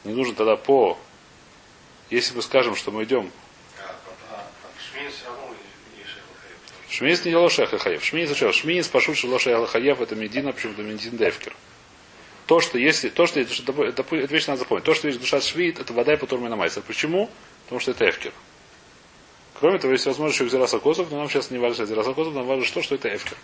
Не 0.04 0.14
нужно 0.14 0.34
тогда 0.34 0.56
по... 0.56 0.98
Если 2.10 2.34
мы 2.34 2.42
скажем, 2.42 2.74
что 2.74 2.90
мы 2.90 3.04
идем 3.04 3.30
А, 3.78 3.94
а, 4.30 4.34
а. 4.34 4.92
Шминис 6.92 7.24
не 7.24 7.34
лошех 7.34 7.70
хаяев. 7.70 8.04
Шминис 8.04 8.36
что? 8.36 8.52
Шминис 8.52 8.88
пошут, 8.88 9.16
что 9.16 9.28
лошех 9.28 9.70
хаяев 9.70 10.00
это 10.00 10.14
медина, 10.14 10.52
почему-то 10.52 10.82
медин 10.82 11.16
дефкер. 11.16 11.54
То, 12.46 12.60
что 12.60 12.76
если, 12.76 13.08
то, 13.08 13.26
что, 13.26 13.40
это, 13.40 13.82
это, 13.82 14.02
это 14.02 14.34
вещь 14.34 14.46
надо 14.46 14.60
запомнить. 14.60 14.84
То, 14.84 14.94
что 14.94 15.08
есть 15.08 15.20
душа 15.20 15.40
швид, 15.40 15.78
это 15.78 15.92
вода 15.92 16.12
и 16.12 16.16
потом 16.16 16.42
майса. 16.56 16.82
Почему? 16.82 17.30
Потому 17.64 17.80
что 17.80 17.92
это 17.92 18.08
эфкер. 18.10 18.32
Кроме 19.58 19.78
того, 19.78 19.92
есть 19.92 20.06
возможность 20.06 20.40
еще 20.40 20.48
взяла 20.48 20.66
сокосов, 20.66 21.10
но 21.10 21.18
нам 21.18 21.28
сейчас 21.28 21.50
не 21.50 21.58
важно 21.58 21.84
взяла 21.84 22.02
сокосов, 22.02 22.34
нам 22.34 22.46
важно 22.46 22.64
что, 22.64 22.82
что 22.82 22.94
это 22.94 23.14
эфкер. 23.14 23.36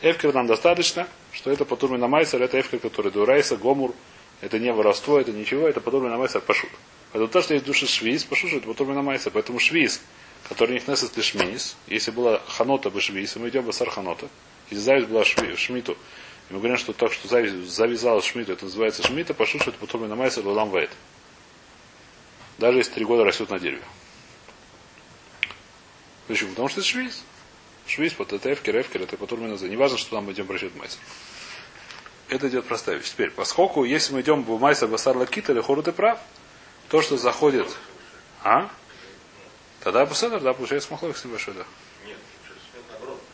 Эфкер 0.00 0.34
нам 0.34 0.46
достаточно, 0.46 1.06
что 1.30 1.50
это 1.50 1.64
потурми 1.64 1.96
на 1.96 2.08
майсер, 2.08 2.42
это 2.42 2.60
эфкер, 2.60 2.80
который 2.80 3.12
дурайса, 3.12 3.56
гомур, 3.56 3.94
это 4.40 4.58
не 4.58 4.72
воровство, 4.72 5.20
это 5.20 5.30
ничего, 5.30 5.68
это 5.68 5.80
потурми 5.80 6.08
на 6.08 6.18
майсер 6.18 6.40
пашут. 6.40 6.70
Это 7.12 7.28
то, 7.28 7.42
что 7.42 7.54
есть 7.54 7.64
души 7.66 7.86
швиз, 7.86 8.24
пашут, 8.24 8.52
это 8.52 8.66
потурми 8.66 8.94
на 8.94 9.02
майсер. 9.02 9.30
Поэтому 9.30 9.60
швиз, 9.60 10.02
который 10.48 10.74
не 10.74 10.80
кнесет 10.80 11.16
лишминис, 11.16 11.76
если 11.86 12.10
была 12.10 12.40
ханота 12.48 12.90
бы 12.90 13.00
швиз, 13.00 13.36
мы 13.36 13.48
идем 13.48 13.62
в 13.62 13.72
сар 13.72 13.90
ханота, 13.90 14.28
если 14.70 14.82
зависть 14.82 15.08
была 15.08 15.24
шви, 15.24 15.54
шмиту, 15.54 15.96
и 16.50 16.54
мы 16.54 16.58
говорим, 16.58 16.78
что 16.78 16.92
так, 16.92 17.12
что 17.12 17.28
зависть 17.28 17.70
завязалась 17.70 18.24
шмиту, 18.24 18.52
это 18.52 18.64
называется 18.64 19.06
шмита, 19.06 19.34
пашут, 19.34 19.62
это 19.62 19.78
потурми 19.78 20.08
на 20.08 20.16
майсер, 20.16 20.44
лулам. 20.44 20.72
Даже 22.58 22.78
если 22.78 22.92
три 22.92 23.04
года 23.04 23.24
растет 23.24 23.50
на 23.50 23.60
дереве. 23.60 23.82
Почему? 26.28 26.50
Потому 26.50 26.68
что 26.68 26.82
это 28.22 28.36
это 28.36 28.52
эфкер, 28.52 28.80
эфкер, 28.80 29.02
это 29.02 29.16
потом 29.16 29.42
минуза. 29.42 29.68
Не 29.68 29.76
важно, 29.76 29.98
что 29.98 30.10
там 30.10 30.24
мы 30.24 30.32
идем 30.32 30.46
просчет 30.46 30.74
майсер. 30.76 31.00
Это 32.28 32.48
идет 32.48 32.66
простая 32.66 32.96
вещь. 32.96 33.10
Теперь, 33.10 33.30
поскольку, 33.30 33.84
если 33.84 34.14
мы 34.14 34.20
идем 34.20 34.44
в 34.44 34.58
майсер 34.58 34.88
басар 34.88 35.16
лакита 35.16 35.52
или 35.52 35.60
хору 35.60 35.82
ты 35.82 35.92
прав, 35.92 36.18
то, 36.88 37.02
что 37.02 37.16
заходит... 37.16 37.68
А? 38.44 38.70
Тогда 39.80 40.06
Бусседер, 40.06 40.40
да, 40.40 40.52
получается 40.52 40.90
махлок 40.92 41.16
с 41.16 41.24
небольшой, 41.24 41.54
да. 41.54 41.64
Нет, 42.06 42.16
получается. 42.34 43.26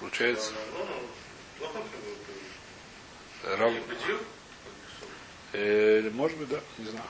Получается... 0.00 0.52
Ну, 1.60 1.68
ну, 3.44 3.56
Рав... 3.56 3.72
поделил? 3.86 4.18
Э, 5.52 6.10
может 6.10 6.36
быть, 6.38 6.48
да, 6.48 6.60
не 6.78 6.86
знаю. 6.86 7.06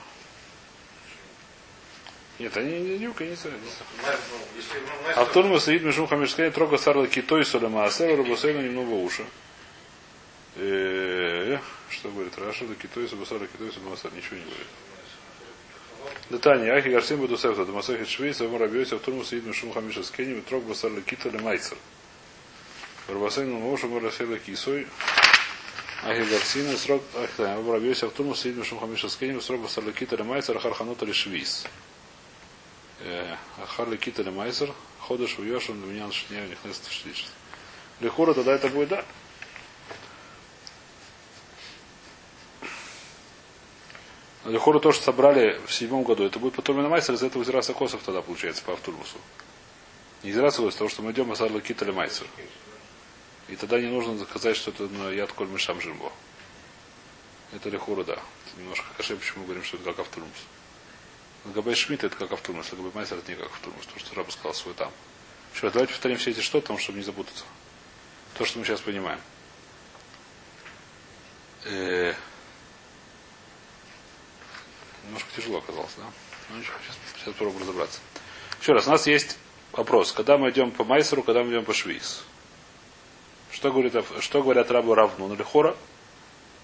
Нет, 2.39 2.57
они 2.57 2.79
не 2.79 2.99
дюка, 2.99 3.25
не 3.25 3.31
ну, 3.31 3.51
ну, 3.51 3.59
майсер- 4.07 5.19
Автор 5.19 5.61
стоит 5.61 5.83
между 5.83 6.07
хамишская 6.07 6.51
трога 6.53 6.79
сарла 6.79 7.09
китой 7.09 7.45
солема 7.45 7.85
асера 7.85 8.17
рабусейна 8.17 8.61
немного 8.61 8.93
уша. 8.93 9.25
Э, 10.55 11.59
Что 11.91 12.11
говорит? 12.11 12.37
Раша, 12.39 12.67
да 12.67 12.75
китойса, 12.75 13.17
басара, 13.17 13.47
китойса, 13.47 13.81
басара. 13.81 14.13
Ничего 14.15 14.37
не 14.37 14.43
говорит. 14.43 14.67
Детание. 16.31 16.73
Ахи 16.73 16.89
Гарсим 16.89 17.19
буду 17.19 17.37
сефта. 17.37 17.65
Дамасахи 17.65 18.05
Швейц, 18.05 18.41
Амур 18.41 18.63
Абьёйся, 18.63 18.97
в 18.97 19.01
турму 19.01 19.25
сидит 19.25 19.47
Мишум 19.47 19.73
Хамиша 19.73 20.03
Скени, 20.03 20.41
Трог 20.41 20.65
Басар 20.65 20.93
Лекита 20.93 21.29
Лемайцер. 21.29 21.77
Барбасайн 23.09 23.51
Мошу 23.51 23.89
Мурасела 23.89 24.39
Кисой. 24.39 24.87
Ахи 26.05 26.23
Гарсина, 26.31 26.77
срок, 26.77 27.03
Амур 27.39 27.77
Абьёйся, 27.77 28.09
в 28.09 28.13
турму 28.13 28.35
сидит 28.35 28.57
Мишум 28.59 28.79
Хамиша 28.81 29.09
Скени, 29.09 29.39
Трог 29.41 29.61
Басар 29.61 29.85
Лекита 29.85 30.17
Лемайцер, 30.17 30.59
Харханута 30.59 31.05
Лешвиз. 31.07 31.65
Ахар 33.63 33.89
Лекита 33.89 34.23
Лемайцер, 34.23 34.73
Ходыш 35.01 35.39
в 35.39 35.45
Йошин, 35.45 35.81
Доминян 35.81 36.13
Шня, 36.13 36.47
Нехнест 36.47 36.91
Шлиш. 36.91 37.27
Лихура 38.01 38.35
тогда 38.35 38.55
это 38.55 38.69
будет 38.69 38.89
да. 38.89 39.05
Лехору 44.45 44.81
то, 44.81 44.93
что 44.93 45.05
собрали 45.05 45.61
в 45.67 45.73
седьмом 45.75 46.05
году, 46.05 46.25
это 46.25 46.39
будет 46.39 46.55
потом 46.55 46.81
на 46.83 46.89
майсер, 46.89 47.15
из 47.15 47.23
этого 47.23 47.45
Зираса 47.45 47.75
Косов 47.75 48.03
тогда 48.03 48.23
получается 48.23 48.63
по 48.65 48.73
Автурмусу. 48.73 49.19
Не 50.23 50.33
Зираса 50.33 50.59
Косов, 50.59 50.75
потому 50.75 50.91
что 50.91 51.03
мы 51.03 51.13
идем 51.13 51.31
Асар 51.31 51.53
Лакит 51.53 51.83
или 51.83 51.91
майсер. 51.91 52.27
И 53.49 53.57
тогда 53.57 53.81
не 53.81 53.89
нужно 53.89 54.19
сказать, 54.25 54.57
что 54.57 54.71
это 54.71 54.85
на 54.85 55.11
яд 55.11 55.33
коль 55.33 55.49
мешам 55.49 55.81
жимбо. 55.81 56.13
Это 57.53 57.69
лехура, 57.69 58.05
да. 58.05 58.15
Это 58.15 58.61
немножко 58.61 58.87
каше, 58.97 59.17
почему 59.17 59.41
мы 59.41 59.45
говорим, 59.47 59.65
что 59.65 59.77
это 59.77 59.87
как 59.87 60.01
Автурмус. 60.01 60.31
Габай 61.53 61.75
Шмидт 61.75 62.05
это 62.05 62.17
как 62.17 62.33
Автурмус, 62.33 62.69
а 62.73 62.77
Габай 62.77 62.93
Майсер 62.95 63.19
это 63.19 63.31
не 63.31 63.37
как 63.37 63.47
Автурмус, 63.47 63.87
то, 63.87 63.99
что 63.99 64.15
Раба 64.15 64.31
сказал 64.31 64.55
свой 64.55 64.75
там. 64.75 64.93
Еще 65.55 65.71
давайте 65.71 65.93
повторим 65.93 66.19
все 66.19 66.31
эти 66.31 66.41
что 66.41 66.61
там, 66.61 66.79
чтобы 66.79 66.99
не 66.99 67.05
запутаться. 67.05 67.45
То, 68.35 68.45
что 68.45 68.59
мы 68.59 68.65
сейчас 68.65 68.81
понимаем. 68.81 69.21
Э 71.65 72.11
-э 72.11 72.17
Немножко 75.05 75.29
тяжело 75.35 75.59
оказалось, 75.59 75.95
да? 75.97 76.05
Ну 76.51 76.59
ничего, 76.59 76.75
сейчас, 76.85 76.97
сейчас 77.15 77.35
попробуем 77.35 77.63
разобраться. 77.63 78.01
Еще 78.61 78.73
раз, 78.73 78.87
у 78.87 78.91
нас 78.91 79.07
есть 79.07 79.39
вопрос. 79.73 80.13
Когда 80.13 80.37
мы 80.37 80.51
идем 80.51 80.71
по 80.71 80.85
Майсеру, 80.85 81.23
когда 81.23 81.43
мы 81.43 81.51
идем 81.51 81.65
по 81.65 81.73
Швейс? 81.73 82.25
Что, 83.51 83.73
говорит, 83.73 83.95
что 84.21 84.43
говорят 84.43 84.71
рабу 84.71 84.95
Равну 84.95 85.33
или 85.33 85.43
Хора? 85.43 85.77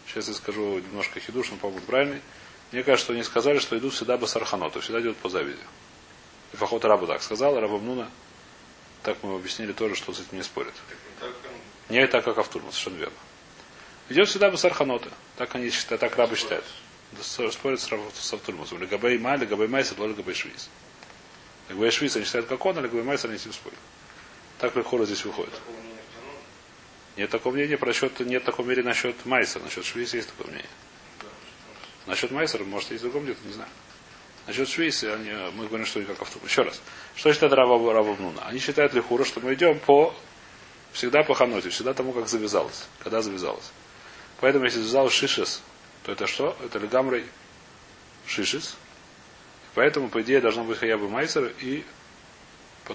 Сейчас 0.06 0.28
я 0.28 0.34
скажу 0.34 0.78
немножко 0.78 1.20
хидуш, 1.20 1.50
но, 1.50 1.56
по-моему, 1.56 1.84
правильный. 1.86 2.20
Мне 2.74 2.82
кажется, 2.82 3.04
что 3.04 3.12
они 3.12 3.22
сказали, 3.22 3.60
что 3.60 3.78
идут 3.78 3.94
всегда 3.94 4.18
по 4.18 4.26
Сарханоту, 4.26 4.80
всегда 4.80 5.00
идут 5.00 5.16
по 5.18 5.28
завиде. 5.28 5.62
И 6.52 6.56
Фахот 6.56 6.84
Рабу 6.84 7.06
так 7.06 7.22
сказал, 7.22 7.58
Раба 7.60 7.78
Мнуна, 7.78 8.10
так 9.04 9.16
мы 9.22 9.36
объяснили 9.36 9.72
тоже, 9.72 9.94
что 9.94 10.12
с 10.12 10.18
этим 10.18 10.38
не 10.38 10.42
спорят. 10.42 10.74
Не 11.88 12.04
так, 12.08 12.24
как 12.24 12.36
Автурма, 12.36 12.72
совершенно 12.72 12.96
верно. 12.96 13.16
Идет 14.08 14.28
всегда 14.28 14.50
по 14.50 14.56
Сарханоты. 14.56 15.08
Так 15.36 15.54
они 15.54 15.70
считают, 15.70 16.00
так 16.00 16.16
рабы 16.16 16.34
считают 16.34 16.64
спорят 17.52 17.80
с 17.80 18.32
Автурмусом. 18.32 18.80
Легабей 18.80 19.18
Ма, 19.18 19.36
Легабей 19.36 19.68
Майса, 19.68 19.94
то 19.94 20.04
Легабей 20.08 20.34
Швиз. 20.34 20.68
Легабей 21.68 21.92
Швиз 21.92 22.16
они 22.16 22.24
считают 22.24 22.48
как 22.48 22.66
он, 22.66 22.76
а 22.76 22.80
Легабей 22.80 23.04
Майса 23.04 23.28
они 23.28 23.38
с 23.38 23.44
ним 23.44 23.54
спорят. 23.54 23.78
Так 24.58 24.74
Лехора 24.74 25.04
здесь 25.04 25.24
выходит. 25.24 25.54
Нет 27.16 27.30
такого 27.30 27.54
мнения 27.54 27.78
про 27.78 27.92
счет, 27.92 28.18
нет 28.18 28.42
такого 28.42 28.66
мнения 28.66 28.82
насчет 28.82 29.24
Майса. 29.26 29.60
Насчет 29.60 29.84
Швейса 29.84 30.16
есть 30.16 30.28
такое 30.30 30.48
мнение. 30.48 30.70
Насчет 32.06 32.30
Майсера, 32.30 32.64
может, 32.64 32.90
есть 32.90 33.02
другом 33.02 33.24
где-то, 33.24 33.46
не 33.46 33.52
знаю. 33.52 33.70
Насчет 34.46 34.68
Швейса, 34.68 35.14
они, 35.14 35.30
мы 35.54 35.66
говорим, 35.66 35.86
что 35.86 36.00
они 36.00 36.06
как 36.06 36.20
автобус. 36.20 36.50
Еще 36.50 36.62
раз. 36.62 36.80
Что 37.14 37.32
считает 37.32 37.52
Рава, 37.54 37.92
Рава 37.92 38.14
Мнуна? 38.14 38.42
Они 38.46 38.58
считают 38.58 38.92
Лихура, 38.92 39.24
что 39.24 39.40
мы 39.40 39.54
идем 39.54 39.78
по 39.78 40.14
всегда 40.92 41.22
по 41.22 41.34
ханоте, 41.34 41.70
всегда 41.70 41.94
тому, 41.94 42.12
как 42.12 42.28
завязалось. 42.28 42.86
Когда 42.98 43.22
завязалось. 43.22 43.72
Поэтому, 44.40 44.66
если 44.66 44.78
завязалось 44.78 45.14
шишес, 45.14 45.62
то 46.02 46.12
это 46.12 46.26
что? 46.26 46.56
Это 46.62 46.78
легамрой 46.78 47.24
шишис. 48.26 48.76
Поэтому, 49.74 50.08
по 50.08 50.20
идее, 50.20 50.40
должно 50.40 50.62
быть 50.64 50.78
хаяба 50.78 51.08
майсер, 51.08 51.52
и 51.60 51.84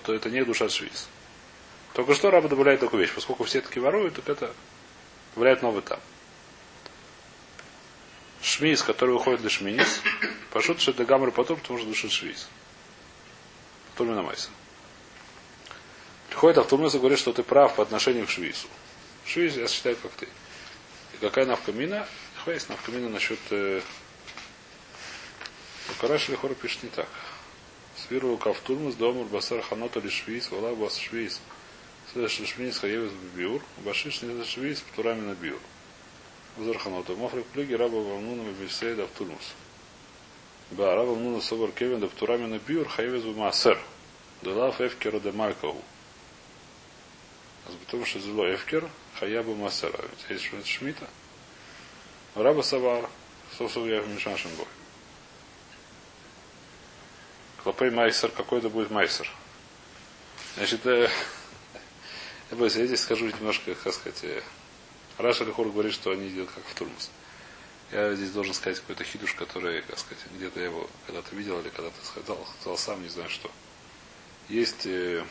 то 0.04 0.14
это 0.14 0.30
не 0.30 0.46
душа 0.46 0.70
швиз. 0.70 1.08
Только 1.94 2.14
что 2.14 2.30
раба 2.30 2.48
добавляет 2.48 2.80
такую 2.80 3.02
вещь. 3.02 3.14
Поскольку 3.14 3.44
все 3.46 3.62
таки 3.62 3.80
воруют, 3.80 4.16
так 4.16 4.30
это 4.30 4.54
добавляет 5.34 5.64
новый 5.64 5.82
там. 5.82 6.00
Шмиз, 8.42 8.84
который 8.84 9.12
выходит 9.12 9.42
для 9.42 9.50
шмиз, 9.50 10.02
пошут, 10.52 10.80
что 10.80 10.92
это 10.92 11.06
гамры 11.06 11.32
потом, 11.32 11.60
потому 11.60 11.80
что 11.80 11.88
душа 11.88 12.10
швиз. 12.10 12.48
Потом 13.92 14.16
на 14.16 14.22
майсер. 14.22 14.50
Приходит 16.30 16.58
Автурмис 16.60 16.96
и 16.96 17.00
говорит, 17.00 17.20
что 17.20 17.34
ты 17.34 17.44
прав 17.44 17.76
по 17.76 17.84
отношению 17.84 18.28
к 18.28 18.30
швизу. 18.30 18.68
Швиз 19.26 19.58
я 19.58 19.68
считаю, 19.68 19.98
как 19.98 20.12
ты. 20.12 20.28
И 21.14 21.18
какая 21.20 21.46
навкамина? 21.46 22.08
Хвейс, 22.44 22.70
навкамина 22.70 23.10
насчет 23.10 23.40
э, 23.50 23.82
Караш 26.00 26.30
Лихора 26.30 26.54
пишет 26.54 26.84
не 26.84 26.90
так. 26.90 27.10
Свиру 27.98 28.38
Кавтурмус, 28.38 28.96
Домур, 28.96 29.26
Басар 29.28 29.62
Ханота 29.62 30.00
Лишвиз, 30.00 30.50
Вала 30.52 30.74
Бас 30.76 30.98
Швиз. 30.98 31.42
Следующий 32.14 32.46
Шмиз 32.46 32.80
Хаевис 32.80 33.12
Биур, 33.36 33.62
Башиш 33.80 34.22
не 34.22 34.44
Швиз, 34.46 34.80
Птурами 34.80 35.22
на 35.22 35.36
Биур. 35.36 35.60
Узар 36.58 36.78
Ханота. 36.78 37.14
Мофрик 37.14 37.46
Плюги, 37.48 37.74
Раба 37.74 37.98
Вамнуна 37.98 38.50
Бельсей 38.52 38.96
Давтурмус. 38.96 39.54
Ба, 40.72 40.96
Раба 40.96 41.12
Вамнуна 41.12 41.42
Собор 41.42 41.72
Кевин, 41.72 42.00
Давтурами 42.00 42.46
на 42.46 42.60
Биур, 42.60 42.88
Хаевис 42.88 43.24
Маасер. 43.36 43.80
Делав 44.42 44.80
Эфкера 44.80 45.20
де 45.20 45.32
Малкову. 45.32 45.84
Потому 47.86 48.06
что 48.06 48.20
зло 48.20 48.54
Эфкер, 48.54 48.90
Хаяба 49.20 49.54
Масера. 49.54 50.00
Есть 50.30 50.50
Шмита. 50.66 51.08
Раба 52.36 52.64
Савар, 52.64 53.10
Сосов 53.58 53.86
я 53.88 54.02
Мишашин 54.02 54.52
Бой. 54.56 54.66
Клопей 57.64 57.90
Майсер, 57.90 58.32
какой 58.32 58.60
это 58.60 58.70
будет 58.70 58.90
Майсер? 58.90 59.30
Значит, 60.56 60.86
э, 60.86 61.10
я 62.52 62.58
я 62.58 62.70
здесь 62.70 63.02
скажу 63.02 63.26
немножко, 63.26 63.76
как 63.76 63.94
сказать, 63.94 64.24
э, 64.24 64.42
Раша 65.20 65.44
Лихор 65.44 65.68
говорит, 65.70 65.94
что 65.94 66.12
они 66.12 66.30
идут 66.30 66.50
как 66.50 66.64
в 66.64 66.74
Турмус. 66.74 67.12
Я 67.92 68.16
здесь 68.16 68.32
должен 68.32 68.54
сказать 68.54 68.80
какой-то 68.80 69.04
хидуш, 69.04 69.34
который, 69.34 69.82
как 69.82 70.00
сказать, 70.00 70.24
где-то 70.34 70.60
я 70.60 70.68
его 70.68 70.90
когда-то 71.06 71.36
видел 71.36 71.60
или 71.60 71.68
когда-то 71.68 72.06
сказал, 72.06 72.48
сказал 72.62 72.78
сам, 72.78 73.04
не 73.04 73.10
знаю 73.10 73.30
что. 73.30 73.52
Есть 74.48 74.86
э, 74.86 75.26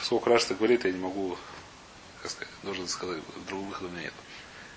сколько 0.00 0.30
раз 0.30 0.50
говорит, 0.50 0.86
я 0.86 0.92
не 0.92 0.98
могу 0.98 1.36
как 2.22 2.30
сказать, 2.30 2.48
должен 2.62 2.88
сказать, 2.88 3.22
другого 3.46 3.68
выхода 3.68 3.88
у 3.88 3.90
меня 3.90 4.04
нет. 4.04 4.14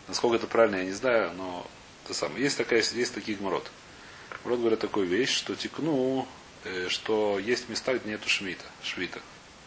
Насколько 0.10 0.36
это 0.36 0.48
правильно, 0.48 0.78
я 0.78 0.84
не 0.84 0.92
знаю, 0.92 1.34
но 1.36 1.66
это 2.04 2.14
самое. 2.14 2.44
Есть, 2.44 2.58
такая, 2.58 2.84
есть 2.84 3.14
такие 3.14 3.38
гмород. 3.38 3.72
Гмород 4.44 4.60
говорят 4.60 4.80
такую 4.82 5.08
вещь, 5.08 5.34
что 5.34 5.56
текну, 5.56 6.28
э, 6.66 6.90
что 6.90 7.40
есть 7.40 7.70
места, 7.70 7.94
где 7.98 8.10
нету 8.10 8.28
швита. 8.28 8.66
Швита. 8.84 9.22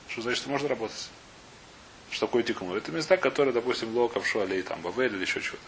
Что 0.08 0.22
значит, 0.22 0.40
что 0.40 0.50
можно 0.50 0.68
работать? 0.68 1.08
Что 2.10 2.26
такое 2.26 2.42
текну? 2.42 2.74
Это 2.74 2.92
места, 2.92 3.16
которые, 3.16 3.52
допустим, 3.52 3.96
Локов, 3.96 4.26
Шуалей, 4.26 4.62
там, 4.62 4.80
Бавель 4.80 5.14
или 5.14 5.22
еще 5.22 5.40
что-то. 5.40 5.62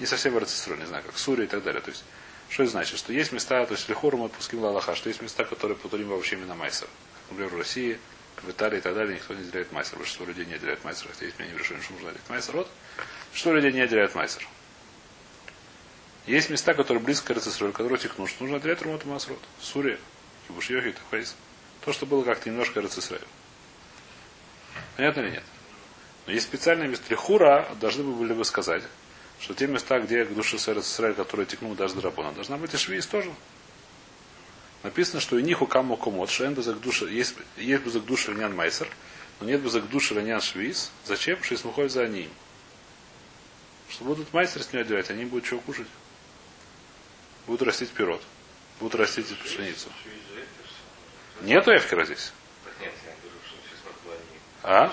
Не 0.00 0.06
совсем 0.06 0.34
в 0.34 0.40
не 0.40 0.86
знаю, 0.86 1.02
как 1.04 1.18
Сурия 1.18 1.46
и 1.46 1.48
так 1.48 1.62
далее. 1.62 1.80
То 1.80 1.90
есть, 1.90 2.04
что 2.48 2.62
это 2.62 2.72
значит? 2.72 2.98
Что 2.98 3.12
есть 3.12 3.32
места, 3.32 3.64
то 3.66 3.72
есть 3.72 3.88
Лихорум 3.88 4.24
отпуским 4.24 4.60
Лалаха, 4.60 4.94
что 4.94 5.08
есть 5.08 5.22
места, 5.22 5.44
которые 5.44 5.76
потурим 5.76 6.08
вообще 6.08 6.36
именно 6.36 6.54
Майсер. 6.54 6.88
Например, 7.30 7.52
в 7.52 7.58
России, 7.58 7.98
в 8.42 8.50
Италии 8.50 8.78
и 8.78 8.80
так 8.80 8.94
далее 8.94 9.16
никто 9.16 9.34
не 9.34 9.40
отделяет 9.40 9.72
майсер. 9.72 9.96
Большинство 9.96 10.26
людей 10.26 10.44
не 10.44 10.54
отделяет 10.54 10.84
майсер. 10.84 11.08
Хотя 11.08 11.26
есть 11.26 11.38
мнение 11.38 11.62
что 11.62 11.74
нужно 11.74 12.10
отделять 12.10 12.28
майсер. 12.28 12.56
Вот. 12.56 12.68
Что 13.32 13.52
людей 13.52 13.72
не 13.72 13.80
отделяет 13.80 14.14
майсер. 14.14 14.46
Есть 16.26 16.50
места, 16.50 16.74
которые 16.74 17.02
близко 17.02 17.32
к 17.32 17.36
Рецесроль, 17.36 17.72
которые 17.72 17.98
текнут, 17.98 18.28
что 18.28 18.42
нужно 18.42 18.56
отделять 18.56 18.82
Румоту 18.82 19.06
Масрот. 19.06 19.38
Сурия, 19.60 19.98
Кибуш 20.48 20.70
Йохи, 20.70 20.92
Тахайс. 20.92 21.36
То, 21.84 21.92
что 21.92 22.04
было 22.04 22.24
как-то 22.24 22.50
немножко 22.50 22.80
Рецесроль. 22.80 23.20
Понятно 24.96 25.20
или 25.20 25.30
нет? 25.30 25.44
Но 26.26 26.32
есть 26.32 26.46
специальные 26.46 26.88
места. 26.88 27.04
Лихура 27.10 27.68
должны 27.80 28.02
бы 28.02 28.12
были 28.14 28.32
бы 28.32 28.44
сказать, 28.44 28.82
что 29.40 29.54
те 29.54 29.66
места, 29.66 30.00
где 30.00 30.24
к 30.24 30.34
душе 30.34 30.56
Рецесроль, 30.56 31.14
которые 31.14 31.46
текнут 31.46 31.76
даже 31.76 31.94
драпона, 31.94 32.32
должна 32.32 32.56
быть 32.56 32.74
и 32.74 32.76
Швиз 32.76 33.06
тоже. 33.06 33.30
Написано, 34.82 35.20
что 35.20 35.38
и 35.38 35.42
ниху 35.42 35.66
каму 35.66 35.96
комот, 35.96 36.30
что 36.30 36.48
базак 36.50 36.80
душа, 36.80 37.06
есть, 37.06 37.34
есть 37.56 37.82
базак 37.82 38.04
душа 38.04 38.32
линян 38.32 38.54
майсер, 38.54 38.88
но 39.40 39.46
нет 39.46 39.60
базак 39.62 39.88
душа 39.88 40.14
линян 40.14 40.40
швиз. 40.40 40.90
Зачем? 41.04 41.42
Что 41.42 41.56
смухой 41.56 41.88
за 41.88 42.06
ним. 42.06 42.30
Что 43.88 44.04
будут 44.04 44.32
майсер 44.32 44.62
с 44.62 44.72
нее 44.72 44.82
одевать, 44.82 45.10
они 45.10 45.24
будут 45.24 45.46
что 45.46 45.58
кушать. 45.58 45.88
Будут 47.46 47.62
растить 47.62 47.90
пирот. 47.90 48.22
Будут 48.80 48.94
растить 48.96 49.26
пшеницу. 49.38 49.88
Нету 51.42 51.74
эфкера 51.74 52.04
здесь. 52.04 52.32
А? 54.68 54.92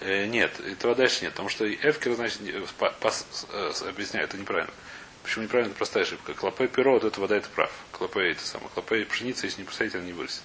Э, 0.00 0.24
нет, 0.24 0.58
этого 0.60 0.94
дальше 0.94 1.24
нет, 1.24 1.32
потому 1.32 1.50
что 1.50 1.70
эфкер, 1.70 2.14
значит, 2.14 2.40
по, 2.78 2.90
по, 2.90 3.12
э, 3.52 3.72
объясняю, 3.86 4.24
это 4.24 4.38
неправильно. 4.38 4.72
Почему 5.22 5.44
неправильно? 5.44 5.68
Это 5.68 5.76
простая 5.76 6.04
ошибка. 6.04 6.32
Клопей 6.32 6.68
перо, 6.68 6.94
вот 6.94 7.04
это 7.04 7.20
вода, 7.20 7.36
это 7.36 7.50
прав. 7.50 7.70
Клопей 7.92 8.32
это 8.32 8.46
самое. 8.46 8.70
Клопей 8.70 9.04
пшеница, 9.04 9.44
если 9.44 9.60
не 9.60 9.66
посадить, 9.66 9.94
она 9.94 10.04
не 10.04 10.14
вырастет. 10.14 10.42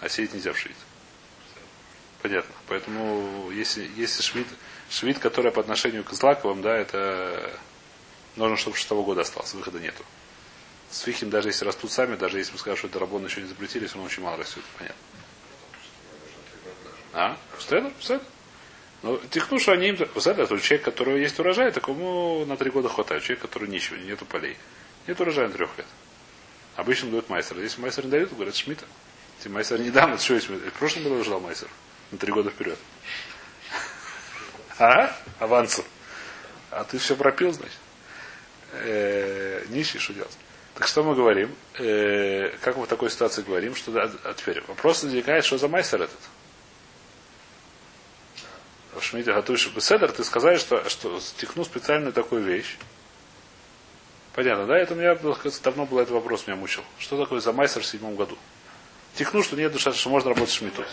А 0.00 0.08
сеять 0.08 0.32
нельзя 0.32 0.52
пшить. 0.52 0.76
Понятно. 2.22 2.54
Поэтому 2.68 3.50
если, 3.50 3.90
если 3.96 4.22
швид, 4.22 4.46
швид, 4.90 5.18
который 5.18 5.50
по 5.50 5.60
отношению 5.60 6.04
к 6.04 6.12
злаковым, 6.12 6.62
да, 6.62 6.76
это 6.76 7.50
нужно, 8.36 8.56
чтобы 8.56 8.76
шестого 8.76 9.02
года 9.02 9.22
остался, 9.22 9.56
выхода 9.56 9.80
нету. 9.80 10.04
С 10.88 11.00
фихим, 11.00 11.30
даже 11.30 11.48
если 11.48 11.64
растут 11.64 11.90
сами, 11.90 12.14
даже 12.14 12.38
если 12.38 12.52
мы 12.52 12.58
скажем, 12.60 12.78
что 12.78 12.86
это 12.86 13.00
рабон 13.00 13.24
еще 13.24 13.40
не 13.40 13.48
запретили, 13.48 13.86
все 13.86 13.96
равно 13.96 14.06
очень 14.06 14.22
мало 14.22 14.36
растет. 14.36 14.62
Понятно. 14.78 15.02
А? 17.12 17.36
Стедер? 17.58 17.92
Стедер? 18.00 18.22
Ну, 19.02 19.20
техну, 19.30 19.58
что 19.58 19.72
они 19.72 19.88
им... 19.88 19.96
Стедер, 19.96 20.44
это 20.44 20.58
человек, 20.58 20.86
у 20.86 20.90
которого 20.90 21.16
есть 21.16 21.38
урожай, 21.38 21.70
такому 21.70 22.44
на 22.46 22.56
три 22.56 22.70
года 22.70 22.88
хватает. 22.88 23.22
Человек, 23.22 23.42
который 23.42 23.68
ничего, 23.68 23.96
нету 23.96 24.24
полей. 24.24 24.56
Нет 25.06 25.20
урожая 25.20 25.48
на 25.48 25.54
трех 25.54 25.76
лет. 25.78 25.86
Обычно 26.76 27.10
дают 27.10 27.28
майстер. 27.28 27.58
Если 27.58 27.80
майстер 27.80 28.04
не 28.04 28.10
дают, 28.10 28.32
говорят 28.32 28.54
Шмита. 28.54 28.84
Если 29.38 29.48
майстер 29.48 29.80
недавно, 29.80 30.18
что 30.18 30.34
есть? 30.34 30.48
В 30.48 30.72
прошлом 30.78 31.04
году 31.04 31.24
ждал 31.24 31.40
майстер. 31.40 31.68
На 32.10 32.18
три 32.18 32.32
года 32.32 32.50
вперед. 32.50 32.78
А? 34.78 35.16
Авансу. 35.38 35.84
А 36.70 36.84
ты 36.84 36.98
все 36.98 37.16
пропил, 37.16 37.52
значит? 37.52 37.78
Э, 38.72 39.64
нищий, 39.68 39.98
что 39.98 40.12
делать? 40.12 40.36
Так 40.74 40.86
что 40.86 41.02
мы 41.02 41.14
говорим? 41.14 41.54
Э, 41.78 42.50
как 42.60 42.76
мы 42.76 42.84
в 42.84 42.88
такой 42.88 43.10
ситуации 43.10 43.42
говорим? 43.42 43.74
Что, 43.74 43.90
а, 44.00 44.10
а 44.24 44.34
теперь 44.34 44.62
вопрос 44.68 45.02
возникает, 45.02 45.44
что 45.44 45.58
за 45.58 45.68
майстер 45.68 46.02
этот? 46.02 46.20
В 48.98 49.04
Шмите 49.04 49.32
Гатуш 49.32 49.68
Беседер 49.68 50.10
ты 50.10 50.24
сказали, 50.24 50.58
что, 50.58 50.88
что 50.88 51.20
стихну 51.20 51.64
специальную 51.64 52.12
такую 52.12 52.42
вещь. 52.42 52.76
Понятно, 54.34 54.66
да? 54.66 54.76
Это 54.76 54.94
у 54.94 54.96
меня 54.96 55.14
давно 55.62 55.86
был 55.86 55.98
этот 55.98 56.12
вопрос, 56.12 56.46
меня 56.46 56.56
мучил. 56.56 56.82
Что 56.98 57.20
такое 57.20 57.40
за 57.40 57.52
майстер 57.52 57.82
в 57.82 57.86
седьмом 57.86 58.16
году? 58.16 58.36
Тихну, 59.14 59.42
что 59.42 59.56
нет 59.56 59.72
душа, 59.72 59.92
что 59.92 60.10
можно 60.10 60.30
работать 60.30 60.54
Шмиту. 60.54 60.84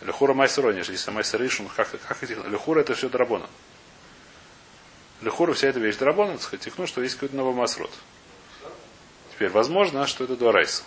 Лехура 0.00 0.34
майсерони, 0.34 0.78
если 0.78 1.10
майстер 1.10 1.44
Ишун, 1.44 1.68
как, 1.68 1.90
как 1.90 2.22
этих? 2.22 2.44
Лехура 2.46 2.80
это 2.80 2.94
все 2.94 3.08
драбона. 3.08 3.48
Лехура 5.22 5.52
вся 5.52 5.68
эта 5.68 5.80
вещь 5.80 5.96
драбона, 5.96 6.38
тихну, 6.38 6.86
что 6.86 7.02
есть 7.02 7.14
какой-то 7.14 7.36
новый 7.36 7.54
масрот. 7.54 7.90
Теперь, 9.32 9.50
возможно, 9.50 10.06
что 10.06 10.24
это 10.24 10.36
дуарайс. 10.36 10.84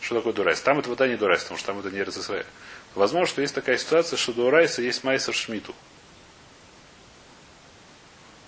Что 0.00 0.16
такое 0.16 0.32
дуарайс? 0.32 0.60
Там 0.60 0.78
это 0.78 0.88
вода 0.88 1.06
не 1.06 1.16
дуарайс, 1.16 1.42
потому 1.42 1.58
что 1.58 1.68
там 1.68 1.78
это 1.80 1.90
не 1.90 2.02
РССР. 2.02 2.46
Возможно, 2.94 3.26
что 3.26 3.42
есть 3.42 3.54
такая 3.54 3.76
ситуация, 3.76 4.16
что 4.16 4.32
дуарайса 4.32 4.82
есть 4.82 5.04
майсер 5.04 5.34
шмиту. 5.34 5.74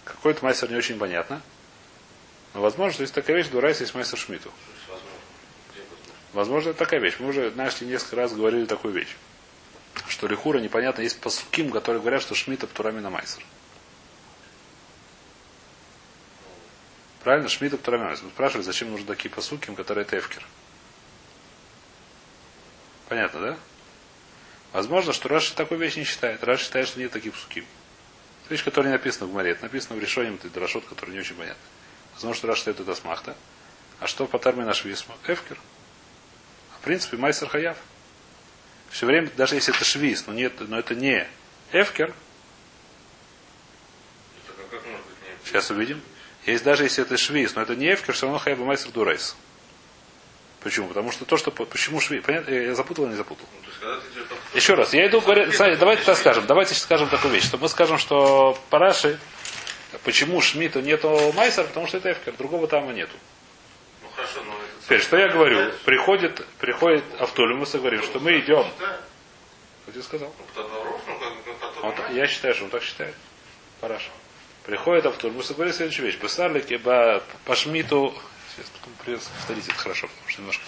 Какой-то 0.04 0.44
майсер 0.44 0.70
не 0.70 0.76
очень 0.76 0.98
понятно. 0.98 1.40
Но 2.54 2.60
возможно, 2.60 2.92
что 2.92 3.02
есть 3.02 3.14
такая 3.14 3.36
вещь, 3.36 3.48
дуарайса 3.48 3.84
есть 3.84 3.94
майсер 3.94 4.18
шмиту. 4.18 4.52
Возможно, 6.32 6.70
это 6.70 6.78
такая 6.78 7.00
вещь. 7.00 7.16
Мы 7.18 7.28
уже, 7.28 7.50
знаешь, 7.50 7.80
несколько 7.80 8.16
раз 8.16 8.32
говорили 8.32 8.64
такую 8.64 8.94
вещь. 8.94 9.16
Что 10.08 10.26
лихура 10.26 10.58
непонятно, 10.58 11.02
есть 11.02 11.20
пасуким, 11.20 11.70
которые 11.70 12.00
говорят, 12.00 12.22
что 12.22 12.34
шмита 12.34 12.66
птурами 12.66 13.00
на 13.00 13.10
майсер. 13.10 13.42
Правильно? 17.22 17.48
Шмита 17.48 17.76
птурами 17.76 18.02
на 18.02 18.08
майсер. 18.08 18.24
Мы 18.24 18.30
спрашивали, 18.30 18.62
зачем 18.62 18.90
нужны 18.90 19.06
такие 19.06 19.30
пасуким, 19.30 19.74
которые 19.74 20.04
тефкер. 20.04 20.46
Понятно, 23.08 23.40
да? 23.40 23.58
Возможно, 24.72 25.12
что 25.12 25.28
Раши 25.28 25.54
такую 25.54 25.80
вещь 25.80 25.96
не 25.96 26.04
считает. 26.04 26.44
Раши 26.44 26.64
считает, 26.64 26.88
что 26.88 27.00
нет 27.00 27.10
таких 27.10 27.34
псуким. 27.34 27.66
Вещь, 28.48 28.64
которая 28.64 28.92
не 28.92 28.98
написана 28.98 29.26
в 29.26 29.32
Гмаре. 29.32 29.52
Это 29.52 29.64
написано 29.64 29.96
в 29.96 30.00
решении, 30.00 30.34
это 30.34 30.48
Драшот, 30.48 30.84
который 30.86 31.10
не 31.10 31.20
очень 31.20 31.34
понятно. 31.34 31.62
Возможно, 32.14 32.38
что 32.38 32.46
Раши 32.48 32.60
считает 32.60 32.80
это 32.80 32.94
смахта. 32.94 33.36
А 33.98 34.06
что 34.06 34.26
по 34.26 34.38
термину 34.38 34.66
наш 34.66 34.84
висма? 34.84 35.16
Эфкер. 35.26 35.58
В 36.78 36.84
принципе, 36.84 37.16
майсер 37.16 37.48
хаяв. 37.48 37.76
Все 38.90 39.06
время, 39.06 39.30
даже 39.36 39.54
если 39.54 39.74
это 39.74 39.84
швиз, 39.84 40.26
но, 40.26 40.32
нет, 40.32 40.54
но 40.60 40.78
это 40.78 40.94
не 40.94 41.28
эфкер, 41.72 42.12
сейчас 45.44 45.70
увидим. 45.70 46.00
Есть 46.46 46.64
даже 46.64 46.84
если 46.84 47.04
это 47.04 47.16
швиз, 47.16 47.54
но 47.54 47.62
это 47.62 47.76
не 47.76 47.92
эфкер, 47.92 48.14
все 48.14 48.26
равно 48.26 48.38
хаяв 48.38 48.58
майсер 48.58 48.90
дурайс. 48.90 49.36
Почему? 50.62 50.88
Потому 50.88 51.10
что 51.10 51.24
то, 51.24 51.36
что... 51.36 51.50
Почему 51.50 52.00
швиз? 52.00 52.22
Понятно? 52.24 52.52
Я 52.52 52.74
запутал 52.74 53.04
или 53.04 53.12
не 53.12 53.16
запутал? 53.16 53.46
Ну, 53.82 53.96
Еще 54.54 54.74
раз. 54.74 54.92
Я 54.92 55.06
иду 55.06 55.20
говорю... 55.20 55.50
Давайте 55.78 56.04
так 56.04 56.16
скажем. 56.18 56.46
Давайте 56.46 56.74
скажем 56.74 57.08
такую 57.08 57.32
вещь. 57.32 57.44
Что 57.44 57.56
мы 57.58 57.68
скажем, 57.68 57.98
что 57.98 58.58
Параши... 58.68 59.18
Почему 60.04 60.40
Шмиту 60.40 60.80
нету 60.80 61.32
майсер? 61.34 61.64
Потому 61.64 61.86
что 61.88 61.96
это 61.96 62.12
эфкер. 62.12 62.34
Другого 62.34 62.68
там 62.68 62.94
нету. 62.94 63.16
Ну 64.02 64.08
хорошо, 64.14 64.40
но 64.46 64.54
Теперь, 64.84 65.00
что 65.00 65.16
я 65.16 65.28
говорю? 65.28 65.72
Приходит, 65.84 66.46
приходит 66.58 67.04
Автолюмус 67.18 67.74
и 67.74 67.78
говорит, 67.78 68.04
что 68.04 68.20
мы 68.20 68.38
идем. 68.38 68.66
Кто 69.82 69.92
тебе 69.92 70.02
сказал? 70.02 70.32
Он, 71.82 71.94
я 72.12 72.26
считаю, 72.26 72.54
что 72.54 72.64
он 72.64 72.70
так 72.70 72.82
считает. 72.82 73.14
Параша. 73.80 74.10
Приходит 74.64 75.06
Автолюмус 75.06 75.50
и 75.50 75.54
говорит 75.54 75.74
следующую 75.74 76.06
вещь. 76.06 76.18
Бесарлики 76.18 76.76
по 76.76 77.56
шмиту. 77.56 78.14
Придется 79.04 79.30
повторить 79.30 79.66
это 79.66 79.76
хорошо, 79.76 80.08
потому 80.08 80.28
что 80.28 80.40
немножко 80.40 80.64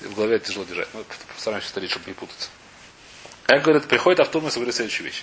в 0.00 0.14
голове 0.14 0.38
тяжело 0.38 0.64
держать. 0.64 0.88
Ну, 0.94 1.04
постараемся 1.34 1.68
повторить, 1.68 1.90
чтобы 1.90 2.06
не 2.06 2.14
путаться. 2.14 2.48
Я 3.48 3.60
говорю, 3.60 3.80
приходит 3.80 4.20
Автолюмус 4.20 4.54
и 4.54 4.56
говорит 4.56 4.74
следующую 4.74 5.06
вещь. 5.06 5.22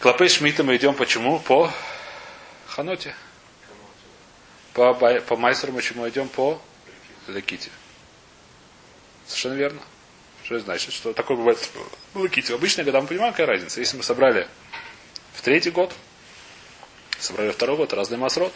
Клопей 0.00 0.28
Шмита 0.28 0.64
мы 0.64 0.76
идем 0.76 0.94
почему? 0.94 1.38
По 1.38 1.72
Ханоте. 2.66 3.14
По, 4.72 4.94
по 4.94 5.36
Майсеру 5.36 5.72
мы 5.72 5.82
чему 5.82 6.08
идем? 6.08 6.28
По 6.28 6.60
Леките. 7.28 7.70
Совершенно 9.26 9.54
верно. 9.54 9.80
Что 10.42 10.56
это 10.56 10.64
значит? 10.64 10.92
Что 10.92 11.12
такое 11.12 11.36
бывает 11.36 11.58
в 12.14 12.22
Леките? 12.22 12.54
Обычно, 12.54 12.82
когда 12.82 13.00
мы 13.00 13.06
понимаем, 13.06 13.32
какая 13.32 13.46
разница. 13.46 13.80
Если 13.80 13.96
мы 13.96 14.02
собрали 14.02 14.48
в 15.34 15.42
третий 15.42 15.70
год, 15.70 15.94
собрали 17.18 17.52
второй 17.52 17.76
год, 17.76 17.92
разный 17.92 18.18
масрот. 18.18 18.54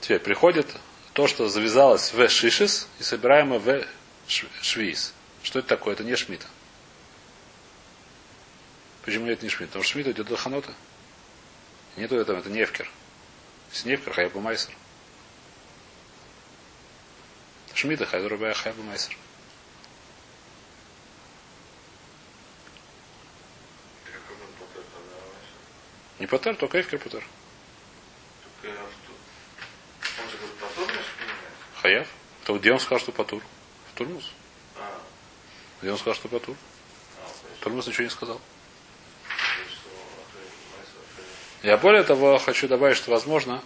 Теперь 0.00 0.20
приходит 0.20 0.66
то, 1.12 1.26
что 1.26 1.48
завязалось 1.48 2.12
в 2.12 2.28
шишис 2.28 2.88
и 2.98 3.02
собираемо 3.02 3.58
в 3.58 3.84
швиис. 4.26 5.12
Что 5.42 5.58
это 5.58 5.68
такое? 5.68 5.94
Это 5.94 6.04
не 6.04 6.16
шмита. 6.16 6.46
Почему 9.02 9.26
это 9.26 9.44
не 9.44 9.50
шмита? 9.50 9.68
Потому 9.68 9.84
что 9.84 9.92
шмита 9.92 10.12
идет 10.12 10.26
до 10.26 10.36
ханота. 10.36 10.72
Нету 11.96 12.16
этого, 12.16 12.38
это 12.38 12.48
не 12.48 12.62
эвкер. 12.62 12.90
Если 13.72 13.88
не 13.88 13.94
эвкер, 13.94 14.12
хайба 14.12 14.40
майсер. 14.40 14.72
Шмита 17.74 18.06
хайдура 18.06 18.36
бая 18.36 18.54
хайба 18.54 18.82
майсер. 18.82 19.16
Не 26.18 26.26
потер, 26.26 26.54
только 26.56 26.80
эфкер 26.80 26.98
потер. 26.98 27.24
Хаяв. 31.82 32.06
То 32.44 32.58
где 32.58 32.72
он 32.72 32.80
сказал, 32.80 32.98
что 32.98 33.12
потур? 33.12 33.42
В 33.92 33.98
Турмус. 33.98 34.30
Где 35.80 35.92
он 35.92 35.98
сказал, 35.98 36.14
что 36.14 36.28
потур? 36.28 36.56
Турмус 37.60 37.86
ничего 37.86 38.04
не 38.04 38.10
сказал. 38.10 38.40
Я 41.62 41.76
более 41.76 42.02
того 42.04 42.38
хочу 42.38 42.68
добавить, 42.68 42.96
что 42.96 43.10
возможно, 43.10 43.62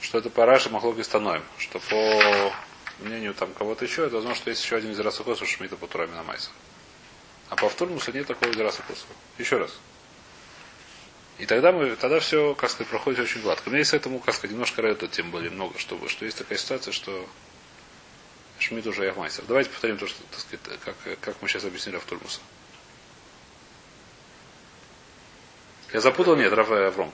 что 0.00 0.18
это 0.18 0.28
параша 0.28 0.70
быть 0.70 1.06
становим, 1.06 1.44
что 1.56 1.78
по 1.78 2.52
мнению 2.98 3.32
там 3.34 3.52
кого-то 3.54 3.84
еще, 3.84 4.06
это 4.06 4.16
возможно, 4.16 4.36
что 4.36 4.50
есть 4.50 4.62
еще 4.62 4.76
один 4.76 4.90
из 4.90 4.98
Расакосов 4.98 5.48
Шмита 5.48 5.76
по 5.76 5.86
Тураме 5.86 6.20
Майса. 6.22 6.50
А 7.48 7.54
по 7.54 7.68
Втурмусу 7.68 8.12
нет 8.12 8.26
такого 8.26 8.50
из 8.50 8.58
Расакосова. 8.58 9.12
Еще 9.38 9.58
раз. 9.58 9.78
И 11.38 11.44
тогда 11.44 11.70
мы, 11.70 11.96
тогда 11.96 12.18
все, 12.18 12.54
как 12.54 12.70
сказать, 12.70 12.88
проходит 12.88 13.20
очень 13.20 13.42
гладко. 13.42 13.68
Меня 13.68 13.80
есть 13.80 13.92
этому, 13.92 14.20
как 14.20 14.34
сказать, 14.34 14.52
немножко 14.52 14.80
рэта, 14.80 15.06
тем 15.06 15.30
более 15.30 15.50
много, 15.50 15.78
чтобы, 15.78 16.08
что 16.08 16.24
есть 16.24 16.38
такая 16.38 16.56
ситуация, 16.56 16.92
что 16.92 17.28
Шмидт 18.58 18.86
уже 18.86 19.04
Яхмайсер. 19.04 19.44
Давайте 19.46 19.68
повторим 19.70 19.98
то, 19.98 20.06
что, 20.06 20.22
так 20.30 20.40
сказать, 20.40 20.80
как, 20.82 21.20
как 21.20 21.42
мы 21.42 21.48
сейчас 21.48 21.64
объяснили 21.64 21.96
Автурмуса. 21.96 22.40
Я 25.92 26.00
запутал? 26.00 26.36
Нет, 26.36 26.52
Рафа 26.52 26.88
Авром. 26.88 27.12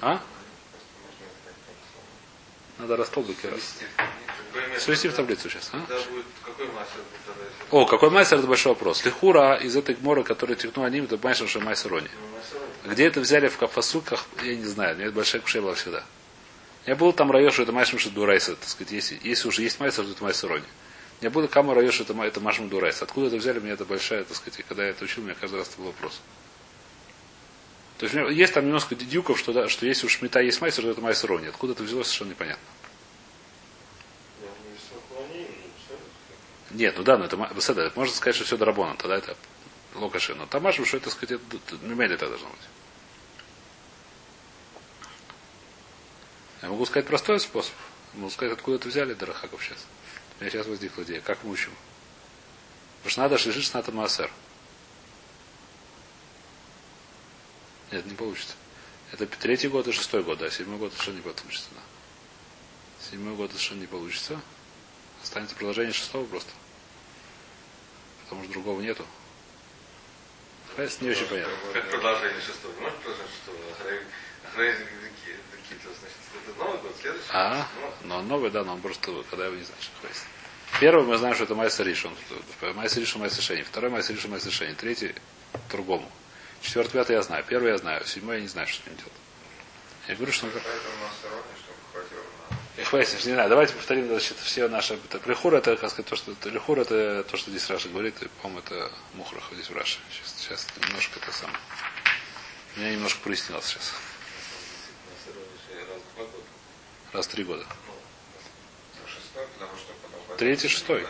А? 0.00 0.22
Надо 2.78 2.96
растолбики 2.96 3.46
раз. 3.46 3.78
Свести 4.78 5.08
в 5.08 5.14
таблицу 5.14 5.50
сейчас. 5.50 5.70
А? 5.72 5.84
О, 7.70 7.84
какой 7.84 8.10
мастер, 8.10 8.38
это 8.38 8.46
большой 8.46 8.72
вопрос. 8.72 9.04
Лихура 9.04 9.56
из 9.56 9.76
этой 9.76 9.94
гмора, 9.94 10.22
который 10.22 10.56
текнул 10.56 10.84
одним, 10.84 11.04
это 11.04 11.18
мастер, 11.22 11.48
что 11.48 11.60
мастер 11.60 11.90
Рони. 11.90 12.08
Где 12.84 13.06
это 13.06 13.20
взяли 13.20 13.48
в 13.48 13.56
кафасуках, 13.58 14.24
я 14.42 14.56
не 14.56 14.64
знаю. 14.64 14.96
Мне 14.96 15.06
это 15.06 15.14
большая 15.14 15.42
куша 15.42 15.60
была 15.60 15.74
всегда. 15.74 16.04
Я 16.86 16.96
был 16.96 17.12
там 17.12 17.30
район, 17.30 17.50
что 17.50 17.64
это 17.64 17.72
мастер 17.72 17.98
что 17.98 18.10
дурайса, 18.10 18.56
так 18.56 18.68
сказать. 18.68 18.92
Если, 18.92 19.20
если 19.22 19.48
уже 19.48 19.62
есть 19.62 19.78
мастер, 19.80 20.04
то 20.04 20.12
это 20.12 20.24
мастер 20.24 20.48
Рони. 20.48 20.64
Я 21.20 21.30
был 21.30 21.48
кому 21.48 21.74
район, 21.74 21.90
что 21.90 22.04
это, 22.04 22.14
это 22.22 22.40
Машм 22.40 22.68
Дурайс. 22.68 23.02
Откуда 23.02 23.26
это 23.26 23.36
взяли, 23.36 23.58
мне 23.58 23.72
это 23.72 23.84
большая, 23.84 24.22
так 24.22 24.36
сказать, 24.36 24.64
когда 24.68 24.84
я 24.84 24.90
это 24.90 25.04
учил, 25.04 25.24
мне 25.24 25.34
каждый 25.34 25.56
раз 25.56 25.68
это 25.68 25.78
был 25.78 25.86
вопрос. 25.86 26.20
То 27.98 28.06
есть 28.06 28.14
есть 28.38 28.54
там 28.54 28.64
немножко 28.64 28.94
дедюков, 28.94 29.36
что, 29.36 29.52
да, 29.52 29.68
что 29.68 29.84
если 29.84 30.06
у 30.06 30.08
Шмита 30.08 30.40
есть 30.40 30.60
майсер, 30.60 30.84
то 30.84 30.90
это 30.90 31.00
майсер 31.00 31.28
Рони. 31.28 31.48
Откуда 31.48 31.72
это 31.72 31.82
взялось, 31.82 32.06
совершенно 32.06 32.30
непонятно. 32.30 32.62
Нет, 36.70 36.94
ну 36.96 37.02
да, 37.02 37.16
но 37.16 37.24
это, 37.24 37.36
беседа, 37.54 37.90
можно 37.94 38.14
сказать, 38.14 38.36
что 38.36 38.44
все 38.44 38.56
драбона, 38.56 38.94
тогда 38.96 39.16
это 39.16 39.36
локаши. 39.94 40.34
Но 40.34 40.46
тамаш, 40.46 40.74
что 40.86 40.96
это, 40.98 41.10
сказать, 41.10 41.40
мемели 41.82 42.14
это 42.14 42.28
должно 42.28 42.48
быть. 42.48 42.58
Я 46.62 46.68
могу 46.68 46.84
сказать 46.86 47.06
простой 47.06 47.40
способ. 47.40 47.72
Могу 48.14 48.30
сказать, 48.30 48.54
откуда 48.54 48.76
это 48.76 48.88
взяли 48.88 49.14
Дарахаков 49.14 49.62
сейчас. 49.62 49.86
У 50.38 50.42
меня 50.42 50.50
сейчас 50.50 50.66
возникла 50.66 51.02
идея. 51.02 51.20
Как 51.20 51.42
мы 51.44 51.52
учим? 51.52 51.72
Потому 52.98 53.10
что 53.10 53.20
надо 53.22 53.38
шишить 53.38 53.64
шната 53.64 53.92
маасер. 53.92 54.30
Нет, 57.92 58.04
не 58.06 58.14
получится. 58.14 58.54
Это 59.12 59.26
третий 59.26 59.68
год 59.68 59.86
и 59.88 59.92
шестой 59.92 60.22
год, 60.22 60.38
да. 60.38 60.50
Седьмой 60.50 60.78
год 60.78 60.92
совершенно 60.92 61.16
не 61.16 61.22
получится. 61.22 61.68
Седьмой 63.10 63.34
год 63.34 63.50
совершенно 63.50 63.80
не 63.80 63.86
получится. 63.86 64.40
Останется 65.22 65.54
продолжение 65.54 65.92
шестого 65.92 66.24
просто. 66.26 66.50
Потому 68.24 68.44
что 68.44 68.52
другого 68.52 68.80
нету. 68.80 69.04
Это 70.76 71.04
не 71.04 71.10
очень 71.10 71.26
понятно. 71.26 71.52
Как 71.72 71.90
продолжение 71.90 72.40
шестого. 72.40 72.72
Может 72.80 72.98
продолжение 72.98 73.32
шестого? 73.32 73.58
Охрей 74.44 74.72
Декита, 74.72 75.88
значит, 75.98 76.16
это 76.46 76.58
Новый 76.58 76.78
год, 76.80 76.96
следующий? 77.00 77.28
А, 77.30 77.66
Ну, 78.02 78.08
но 78.08 78.18
он 78.18 78.28
новый, 78.28 78.50
да, 78.50 78.64
но 78.64 78.74
он 78.74 78.80
просто, 78.80 79.12
когда 79.30 79.46
его 79.46 79.56
не 79.56 79.64
знаешь. 79.64 79.90
Первый 80.80 81.04
мы 81.04 81.16
знаем, 81.18 81.34
что 81.34 81.44
это 81.44 81.54
Майса 81.54 81.82
Ришон. 81.82 82.14
Майса 82.74 83.00
Ришон, 83.00 83.20
Майса 83.22 83.42
Шени. 83.42 83.62
Второй 83.62 83.90
Майса 83.90 84.12
Ришон, 84.12 84.30
Майса 84.30 84.50
Шени. 84.50 84.74
Третий 84.74 85.14
другому. 85.70 86.10
Четвертый, 86.62 86.92
пятый 86.92 87.12
я 87.12 87.22
знаю. 87.22 87.44
Первый 87.48 87.70
я 87.72 87.78
знаю. 87.78 88.04
Седьмой 88.06 88.36
я 88.36 88.42
не 88.42 88.48
знаю, 88.48 88.68
что 88.68 88.88
он 88.88 88.96
делает. 88.96 89.12
Я 90.06 90.14
говорю, 90.14 90.32
что 90.32 90.46
Поэтому 90.46 90.70
у 90.70 91.04
нас 91.04 91.12
хватит, 92.88 93.24
не 93.26 93.34
знаю, 93.34 93.48
давайте 93.48 93.74
повторим 93.74 94.08
значит, 94.08 94.38
все 94.38 94.66
наши. 94.68 94.94
Это, 94.94 95.20
Лихур 95.28 95.54
это, 95.54 95.76
как 95.76 95.90
сказать, 95.90 96.06
то, 96.06 96.16
что 96.16 96.32
это, 96.32 96.48
Лихур 96.48 96.78
это 96.78 97.22
то, 97.24 97.36
что 97.36 97.50
здесь 97.50 97.68
Раша 97.68 97.88
говорит, 97.88 98.22
и, 98.22 98.28
по-моему, 98.42 98.62
это 98.64 98.90
Мухрах 99.14 99.44
здесь 99.52 99.68
в 99.68 99.76
Раше. 99.76 99.98
Сейчас, 100.10 100.34
сейчас 100.38 100.66
немножко 100.88 101.20
это 101.20 101.30
самое. 101.32 101.58
Меня 102.76 102.92
немножко 102.92 103.20
прояснилось 103.20 103.66
сейчас. 103.66 103.92
Раз 107.12 107.26
в 107.26 107.30
три 107.30 107.44
года. 107.44 107.64
Третий, 110.38 110.68
шестой. 110.68 111.06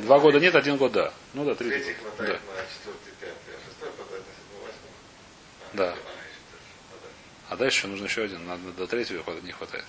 Два 0.00 0.18
года 0.18 0.38
нет, 0.38 0.54
один 0.54 0.76
год 0.76 0.92
да. 0.92 1.12
Ну 1.32 1.44
да, 1.44 1.54
третий. 1.54 1.84
Третий 1.84 1.94
хватает 1.94 2.40
Да. 2.46 2.54
на 2.54 2.68
четвертый, 2.68 3.12
пятый, 3.20 3.54
а 3.54 3.68
шестой 3.68 3.90
хватает 3.96 4.24
на 4.26 4.34
седьмой, 4.34 4.68
восьмой. 4.68 5.72
Да. 5.72 5.96
а, 7.48 7.56
дальше. 7.56 7.80
А. 7.84 7.86
А 7.86 7.90
нужно 7.90 8.04
еще 8.04 8.22
один. 8.22 8.46
Надо 8.46 8.70
до 8.72 8.86
третьего 8.86 9.40
не 9.40 9.52
хватает. 9.52 9.84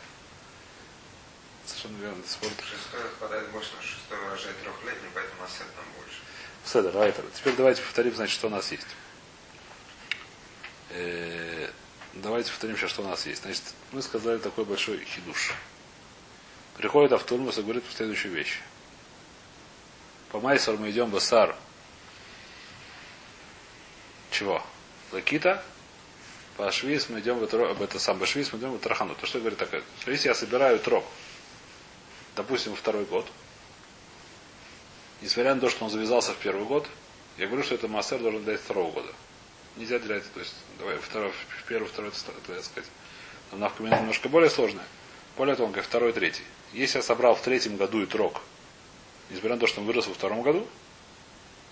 Совершенно 1.69 1.97
верно. 2.01 2.23
Спорт. 2.27 2.53
Шестой 2.61 3.01
хватает 3.17 3.49
больше, 3.51 3.69
но 3.75 3.81
шестой 3.81 4.17
урожай 4.25 4.53
трехлетний, 4.53 5.09
поэтому 5.13 5.43
ассет 5.43 5.67
там 5.75 5.85
больше. 5.97 6.19
Седер, 6.65 6.93
Райтер. 6.93 7.23
Теперь 7.35 7.55
давайте 7.55 7.81
повторим, 7.81 8.15
значит, 8.15 8.35
что 8.35 8.47
у 8.47 8.49
нас 8.49 8.71
есть. 8.71 8.87
Э, 10.89 11.69
Давайте 12.15 12.49
повторим 12.49 12.75
сейчас, 12.75 12.89
что 12.89 13.03
у 13.03 13.07
нас 13.07 13.25
есть. 13.27 13.43
Значит, 13.43 13.61
мы 13.91 14.01
сказали 14.01 14.39
такой 14.39 14.65
большой 14.65 15.03
хидуш. 15.05 15.53
Приходит 16.75 17.11
Автурмус 17.13 17.57
и 17.57 17.61
говорит 17.61 17.83
следующую 17.95 18.33
вещь. 18.33 18.59
По 20.31 20.39
Майсор 20.39 20.77
мы 20.77 20.89
идем 20.89 21.11
басар. 21.11 21.55
Чего? 24.31 24.63
Лакита. 25.11 25.63
По 26.57 26.71
Швиз 26.71 27.09
мы 27.09 27.19
идем 27.19 27.37
в 27.39 27.81
это 27.81 27.99
сам 27.99 28.23
Швиз 28.25 28.51
мы 28.51 28.59
идем 28.59 28.71
в 28.71 28.79
Трахану. 28.79 29.15
То 29.15 29.25
что 29.25 29.39
говорит 29.39 29.59
такое? 29.59 29.83
Что 30.01 30.11
если 30.11 30.27
я 30.27 30.35
собираю 30.35 30.79
трог, 30.79 31.05
допустим, 32.39 32.73
второй 32.73 33.03
год, 33.03 33.27
несмотря 35.21 35.55
на 35.55 35.59
то, 35.59 35.69
что 35.69 35.83
он 35.83 35.91
завязался 35.91 36.31
в 36.31 36.37
первый 36.37 36.63
год, 36.63 36.87
я 37.37 37.47
говорю, 37.47 37.63
что 37.63 37.75
это 37.75 37.89
массер 37.89 38.17
должен 38.19 38.45
дать 38.45 38.61
второго 38.61 38.91
года. 38.91 39.13
Нельзя 39.75 39.99
делать, 39.99 40.23
то 40.33 40.39
есть, 40.39 40.55
давай, 40.77 40.97
второй, 40.99 41.33
первый, 41.67 41.89
второй, 41.89 42.11
так 42.11 42.63
сказать, 42.63 42.89
навкамина 43.51 43.99
немножко 43.99 44.29
более 44.29 44.49
сложная, 44.49 44.85
более 45.35 45.57
тонкая, 45.57 45.83
второй, 45.83 46.13
третий. 46.13 46.43
Если 46.71 46.99
я 46.99 47.03
собрал 47.03 47.35
в 47.35 47.41
третьем 47.41 47.75
году 47.75 48.01
и 48.01 48.05
трог, 48.05 48.41
несмотря 49.29 49.55
на 49.55 49.59
то, 49.59 49.67
что 49.67 49.81
он 49.81 49.87
вырос 49.87 50.07
во 50.07 50.13
втором 50.13 50.41
году, 50.41 50.65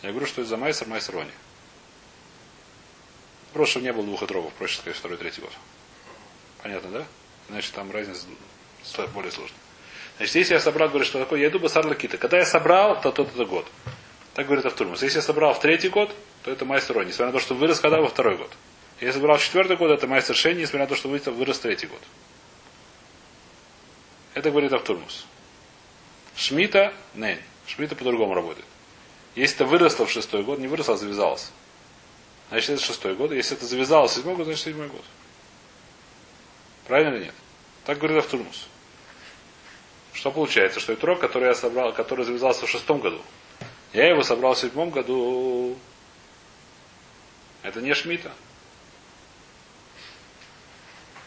я 0.01 0.10
говорю, 0.10 0.25
что 0.25 0.41
это 0.41 0.49
за 0.49 0.58
майсер, 0.58 0.88
майсер 0.88 1.15
рони. 1.15 1.32
Просто 3.53 3.71
чтобы 3.71 3.86
не 3.86 3.93
было 3.93 4.03
двух 4.03 4.21
отрогов, 4.21 4.51
проще 4.53 4.80
сказать, 4.80 4.97
второй, 4.97 5.17
третий 5.17 5.39
год. 5.39 5.53
Понятно, 6.62 6.91
да? 6.91 7.06
Иначе 7.47 7.71
там 7.73 7.89
разница 7.89 8.27
более 9.13 9.32
сложная. 9.32 9.62
Значит, 10.17 10.36
если 10.36 10.53
я 10.56 10.60
собрал, 10.60 10.89
говорю, 10.89 11.06
что 11.06 11.19
такое, 11.19 11.39
я 11.41 11.47
иду 11.47 11.60
басар 11.60 11.86
лакита. 11.86 12.17
Когда 12.17 12.38
я 12.38 12.45
собрал, 12.45 12.99
то 12.99 13.12
тот 13.12 13.30
это 13.34 13.45
год. 13.45 13.67
Так 14.34 14.45
говорит 14.47 14.65
Автурмус. 14.65 15.01
Если 15.03 15.17
я 15.17 15.21
собрал 15.21 15.53
в 15.53 15.60
третий 15.60 15.89
год, 15.89 16.13
то 16.43 16.51
это 16.51 16.65
майстер 16.65 16.95
Рони, 16.95 17.10
несмотря 17.10 17.27
на 17.27 17.34
то, 17.34 17.39
что 17.39 17.56
вырос 17.56 17.80
когда 17.80 18.01
во 18.01 18.08
второй 18.08 18.38
год. 18.38 18.51
Если 18.95 19.08
я 19.08 19.13
собрал 19.13 19.38
в 19.38 19.43
четвертый 19.43 19.77
год, 19.77 19.91
это 19.91 20.08
майстер 20.08 20.36
Шени, 20.36 20.62
несмотря 20.62 20.82
на 20.82 20.88
то, 20.88 20.95
что 20.95 21.08
вырос, 21.08 21.27
вырос 21.27 21.60
третий 21.60 21.88
год. 21.88 22.01
Это 24.34 24.49
говорит 24.49 24.73
Автурмус. 24.73 25.25
Шмита, 26.36 26.93
не, 27.13 27.39
Шмита 27.67 27.95
по-другому 27.95 28.34
работает. 28.34 28.65
Если 29.36 29.56
это 29.56 29.65
выросло 29.65 30.06
в 30.06 30.12
шестой 30.12 30.43
год, 30.43 30.58
не 30.58 30.67
выросло, 30.67 30.95
а 30.95 30.97
завязалось. 30.97 31.51
Значит, 32.49 32.71
это 32.71 32.84
шестой 32.84 33.15
год. 33.15 33.32
Если 33.32 33.56
это 33.56 33.65
завязалось 33.65 34.12
в 34.12 34.15
седьмой 34.15 34.36
год, 34.36 34.45
значит 34.45 34.63
седьмой 34.63 34.88
год. 34.88 35.03
Правильно 36.88 37.15
или 37.15 37.25
нет? 37.25 37.36
Так 37.86 37.97
говорит 37.99 38.17
Автурмус. 38.17 38.67
Что 40.17 40.32
получается? 40.32 40.80
Что 40.80 40.93
Итрок, 40.93 41.19
который 41.19 41.47
я 41.47 41.53
собрал, 41.53 41.93
который 41.93 42.25
завязался 42.25 42.65
в 42.65 42.69
шестом 42.69 42.99
году, 42.99 43.21
я 43.93 44.10
его 44.10 44.23
собрал 44.23 44.56
в 44.56 44.58
седьмом 44.58 44.89
году. 44.89 45.77
Это 47.62 47.82
не 47.82 47.93
Шмита. 47.93 48.32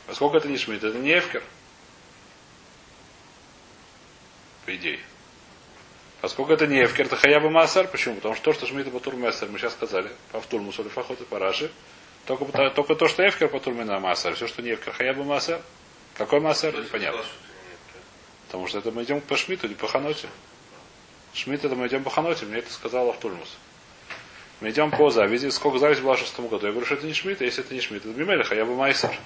Поскольку 0.08 0.38
это 0.38 0.48
не 0.48 0.56
Шмита, 0.56 0.88
это 0.88 0.98
не 0.98 1.16
Эфкер. 1.16 1.44
По 4.66 4.74
идее. 4.74 4.98
Поскольку 6.20 6.52
это 6.52 6.66
не 6.66 6.82
Эфкер, 6.82 7.06
это 7.06 7.14
Хаяба 7.14 7.48
Маасар. 7.48 7.86
Почему? 7.86 8.16
Потому 8.16 8.34
что 8.34 8.46
то, 8.46 8.52
что 8.54 8.66
Шмита 8.66 8.90
Батур 8.90 9.14
Маасар, 9.14 9.48
мы 9.48 9.60
сейчас 9.60 9.74
сказали, 9.74 10.10
по 10.32 10.40
Втурмусу, 10.40 10.82
Лефахот 10.82 11.20
и 11.20 11.24
Параши, 11.24 11.70
только, 12.26 12.44
только 12.70 12.96
то, 12.96 13.06
что 13.06 13.26
Эфкер 13.26 13.50
Батур 13.50 13.72
Мина 13.72 14.00
Маасар, 14.00 14.34
все, 14.34 14.48
что 14.48 14.62
не 14.62 14.74
Эфкер, 14.74 14.92
Хаяба 14.94 15.22
Маасар. 15.22 15.60
Какой 16.14 16.40
Маасар? 16.40 16.74
Непонятно. 16.76 17.22
Потому 18.50 18.66
что 18.66 18.78
это 18.78 18.90
мы 18.90 19.04
идем 19.04 19.20
по 19.20 19.36
Шмиту 19.36 19.68
или 19.68 19.74
по 19.74 19.86
Ханоте. 19.86 20.28
Шмит 21.32 21.64
это 21.64 21.76
мы 21.76 21.86
идем 21.86 22.02
по 22.02 22.10
Ханоте, 22.10 22.46
мне 22.46 22.58
это 22.58 22.72
сказал 22.72 23.08
Автульмус. 23.08 23.56
Мы 24.60 24.70
идем 24.70 24.90
по 24.90 25.08
завязи. 25.10 25.50
Сколько 25.50 25.78
зависть 25.78 26.02
была 26.02 26.16
в 26.16 26.18
шестом 26.18 26.48
году? 26.48 26.66
Я 26.66 26.72
говорю, 26.72 26.84
что 26.84 26.96
это 26.96 27.06
не 27.06 27.14
Шмит, 27.14 27.40
а 27.40 27.44
если 27.44 27.62
это 27.62 27.72
не 27.72 27.80
Шмит, 27.80 28.04
это 28.04 28.12
Бимелеха, 28.12 28.56
я 28.56 28.64
бы 28.64 28.74
Майсер. 28.74 29.16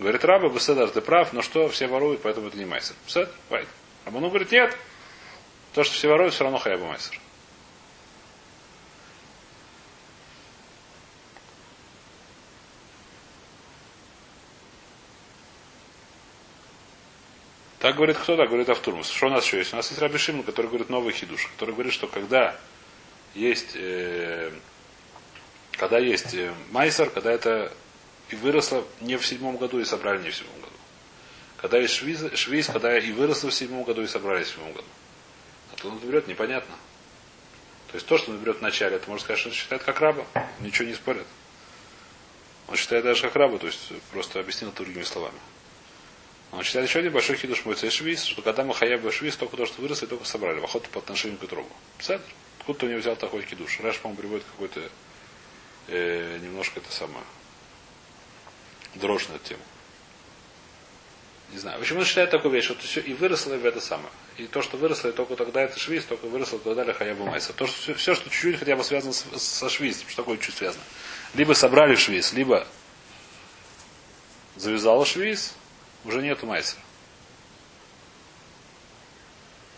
Говорит, 0.00 0.24
раба, 0.24 0.48
Беседар, 0.48 0.90
ты 0.90 1.00
прав, 1.00 1.32
но 1.32 1.42
что, 1.42 1.68
все 1.68 1.86
воруют, 1.86 2.22
поэтому 2.22 2.48
это 2.48 2.58
не 2.58 2.64
Майсер. 2.64 2.96
Бесед, 3.06 3.30
вайт. 3.48 3.68
А 4.04 4.08
он 4.08 4.28
говорит, 4.28 4.50
нет. 4.50 4.76
То, 5.74 5.84
что 5.84 5.94
все 5.94 6.08
воруют, 6.08 6.34
все 6.34 6.42
равно 6.42 6.58
Хаяба 6.58 6.84
Майсер. 6.86 7.20
Так 17.82 17.96
говорит 17.96 18.16
кто? 18.16 18.36
Так 18.36 18.46
говорит 18.46 18.68
Автурмус. 18.68 19.10
Что 19.10 19.26
у 19.26 19.30
нас 19.30 19.44
еще 19.44 19.58
есть? 19.58 19.72
У 19.72 19.76
нас 19.76 19.88
есть 19.88 20.00
Раби 20.00 20.16
Шимон, 20.16 20.44
который 20.44 20.68
говорит 20.68 20.88
новый 20.88 21.12
хидуш, 21.12 21.48
который 21.48 21.72
говорит, 21.72 21.92
что 21.92 22.06
когда 22.06 22.56
есть, 23.34 23.74
э, 23.74 24.52
когда 25.72 25.98
есть 25.98 26.32
э, 26.32 26.54
майсер, 26.70 27.10
когда 27.10 27.32
это 27.32 27.72
и 28.30 28.36
выросло 28.36 28.86
не 29.00 29.16
в 29.16 29.26
седьмом 29.26 29.56
году 29.56 29.80
и 29.80 29.84
собрали 29.84 30.22
не 30.22 30.30
в 30.30 30.36
седьмом 30.36 30.60
году. 30.60 30.76
Когда 31.56 31.78
есть 31.78 31.94
швиз, 31.94 32.32
швиз 32.34 32.68
когда 32.68 32.96
и 32.96 33.10
выросло 33.10 33.50
в 33.50 33.54
седьмом 33.54 33.82
году 33.82 34.02
и 34.02 34.06
собрали 34.06 34.44
в 34.44 34.48
седьмом 34.48 34.72
году. 34.74 34.86
А 35.72 35.76
то 35.76 35.88
он 35.88 35.98
берет, 35.98 36.28
непонятно. 36.28 36.76
То 37.88 37.96
есть 37.96 38.06
то, 38.06 38.16
что 38.16 38.30
он 38.30 38.38
берет 38.38 38.58
в 38.58 38.62
начале, 38.62 38.94
это 38.94 39.10
можно 39.10 39.24
сказать, 39.24 39.40
что 39.40 39.48
он 39.48 39.56
считает 39.56 39.82
как 39.82 40.00
раба. 40.00 40.24
Ничего 40.60 40.86
не 40.86 40.94
спорят. 40.94 41.26
Он 42.68 42.76
считает 42.76 43.02
даже 43.02 43.22
как 43.22 43.34
раба, 43.34 43.58
то 43.58 43.66
есть 43.66 43.90
просто 44.12 44.38
объяснил 44.38 44.70
другими 44.70 45.02
словами. 45.02 45.38
Он 46.52 46.62
считает 46.62 46.88
еще 46.88 46.98
один 46.98 47.12
большой 47.12 47.36
хидуш 47.36 47.64
мой 47.64 47.76
швиз, 47.76 48.24
что 48.24 48.42
когда 48.42 48.62
мы 48.62 48.74
хаяба 48.74 49.10
швиз, 49.10 49.36
только 49.36 49.56
то, 49.56 49.64
что 49.64 49.80
выросли, 49.80 50.06
только 50.06 50.24
собрали. 50.24 50.60
В 50.60 50.64
охоту 50.64 50.90
по 50.90 51.00
отношению 51.00 51.38
к 51.38 51.46
другу. 51.46 51.70
Писать? 51.96 52.20
Откуда-то 52.60 52.86
у 52.86 52.88
него 52.90 53.00
взял 53.00 53.16
такой 53.16 53.42
хидуш. 53.42 53.80
Раш, 53.80 53.98
по-моему, 53.98 54.20
приводит 54.20 54.46
какой-то 54.52 54.88
э, 55.88 56.38
немножко 56.42 56.80
это 56.80 56.92
самое 56.92 57.24
дрожь 58.94 59.26
тему. 59.44 59.62
Не 61.52 61.58
знаю. 61.58 61.78
Почему 61.80 62.00
он 62.00 62.04
считает 62.06 62.30
такую 62.30 62.52
вещь, 62.52 62.64
что 62.64 62.74
все 62.76 63.00
и 63.00 63.12
выросло 63.12 63.54
в 63.56 63.64
это 63.64 63.80
самое. 63.80 64.10
И 64.38 64.46
то, 64.46 64.62
что 64.62 64.76
выросло, 64.76 65.08
и 65.08 65.12
только 65.12 65.36
тогда 65.36 65.62
это 65.62 65.78
швиз, 65.78 66.04
только 66.04 66.26
выросло 66.26 66.58
тогда 66.58 66.84
для 66.84 66.94
хаяба 66.94 67.24
майса. 67.24 67.52
То, 67.52 67.66
что 67.66 67.76
все, 67.78 67.94
все, 67.94 68.14
что 68.14 68.30
чуть-чуть 68.30 68.58
хотя 68.58 68.74
бы 68.74 68.84
связано 68.84 69.12
со 69.12 69.68
швиз, 69.68 70.02
что 70.06 70.16
такое 70.16 70.38
чуть 70.38 70.54
связано. 70.54 70.84
Либо 71.34 71.52
собрали 71.52 71.94
швиз, 71.94 72.32
либо 72.32 72.66
завязало 74.56 75.04
швиз, 75.04 75.54
уже 76.04 76.22
нету 76.22 76.46
майса. 76.46 76.76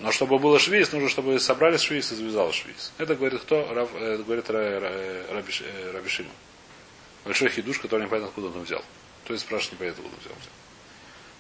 Но 0.01 0.11
чтобы 0.11 0.39
было 0.39 0.59
швейц, 0.59 0.93
нужно, 0.93 1.09
чтобы 1.09 1.39
собрали 1.39 1.77
швейц 1.77 2.11
и 2.13 2.17
завязал 2.17 2.53
швейц. 2.53 2.93
Это 2.99 3.15
говорит 3.15 3.41
кто? 3.43 3.73
Рав, 3.73 3.91
э, 3.95 4.19
говорит 4.19 4.51
Раби, 4.51 4.87
э, 4.87 5.91
Раби 5.93 6.09
Шимон. 6.09 6.33
Большой 7.25 7.49
хидуш, 7.49 7.79
который 7.79 8.03
непонятно 8.03 8.29
откуда 8.29 8.49
он 8.49 8.65
взял. 8.65 8.85
То 9.25 9.33
есть 9.33 9.47
спрашивает, 9.47 9.75
непонятно 9.75 10.03
откуда 10.05 10.17
он 10.17 10.21
взял. 10.21 10.37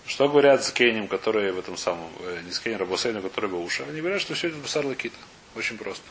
Что 0.07 0.28
говорят 0.28 0.64
с 0.64 0.70
Кейнем, 0.70 1.09
которые 1.09 1.53
в 1.53 1.59
этом 1.59 1.76
самом, 1.76 2.11
э, 2.20 2.43
не 2.45 2.53
с 2.53 2.61
Кейнем, 2.61 2.78
Рабусейну, 2.78 3.22
который 3.22 3.51
был 3.51 3.62
уши? 3.62 3.85
Они 3.89 4.01
говорят, 4.01 4.20
что 4.20 4.35
все 4.35 4.49
это 4.49 4.57
басар 4.59 4.87
лакита. 4.87 5.16
Очень 5.57 5.76
просто. 5.78 6.05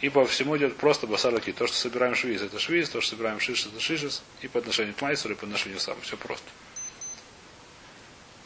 И 0.00 0.08
по 0.08 0.26
всему 0.26 0.56
идет 0.56 0.76
просто 0.76 1.06
басар 1.06 1.32
лакит. 1.32 1.56
То, 1.56 1.66
что 1.66 1.76
собираем 1.76 2.14
швиз, 2.14 2.42
это 2.42 2.58
швиз, 2.58 2.90
то, 2.90 3.00
что 3.00 3.10
собираем 3.10 3.38
шиш, 3.38 3.66
это 3.66 3.80
шишес. 3.80 4.22
И 4.42 4.48
по 4.48 4.58
отношению 4.58 4.94
к 4.94 5.00
майсеру, 5.00 5.34
и 5.34 5.36
по 5.36 5.44
отношению 5.44 5.78
к 5.78 5.82
самому. 5.82 6.02
Все 6.02 6.16
просто. 6.16 6.48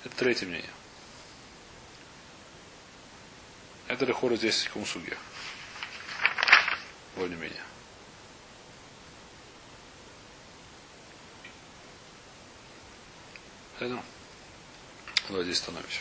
Это 0.05 0.16
третье 0.16 0.46
мнение. 0.46 0.70
Это 3.88 4.05
лихора 4.05 4.36
здесь 4.36 4.66
в 4.66 4.72
кумсуге. 4.72 5.18
Более 7.16 7.36
менее. 7.36 7.62
Поэтому. 13.78 14.03
Давай 15.28 15.44
здесь 15.44 15.59
становимся. 15.59 16.01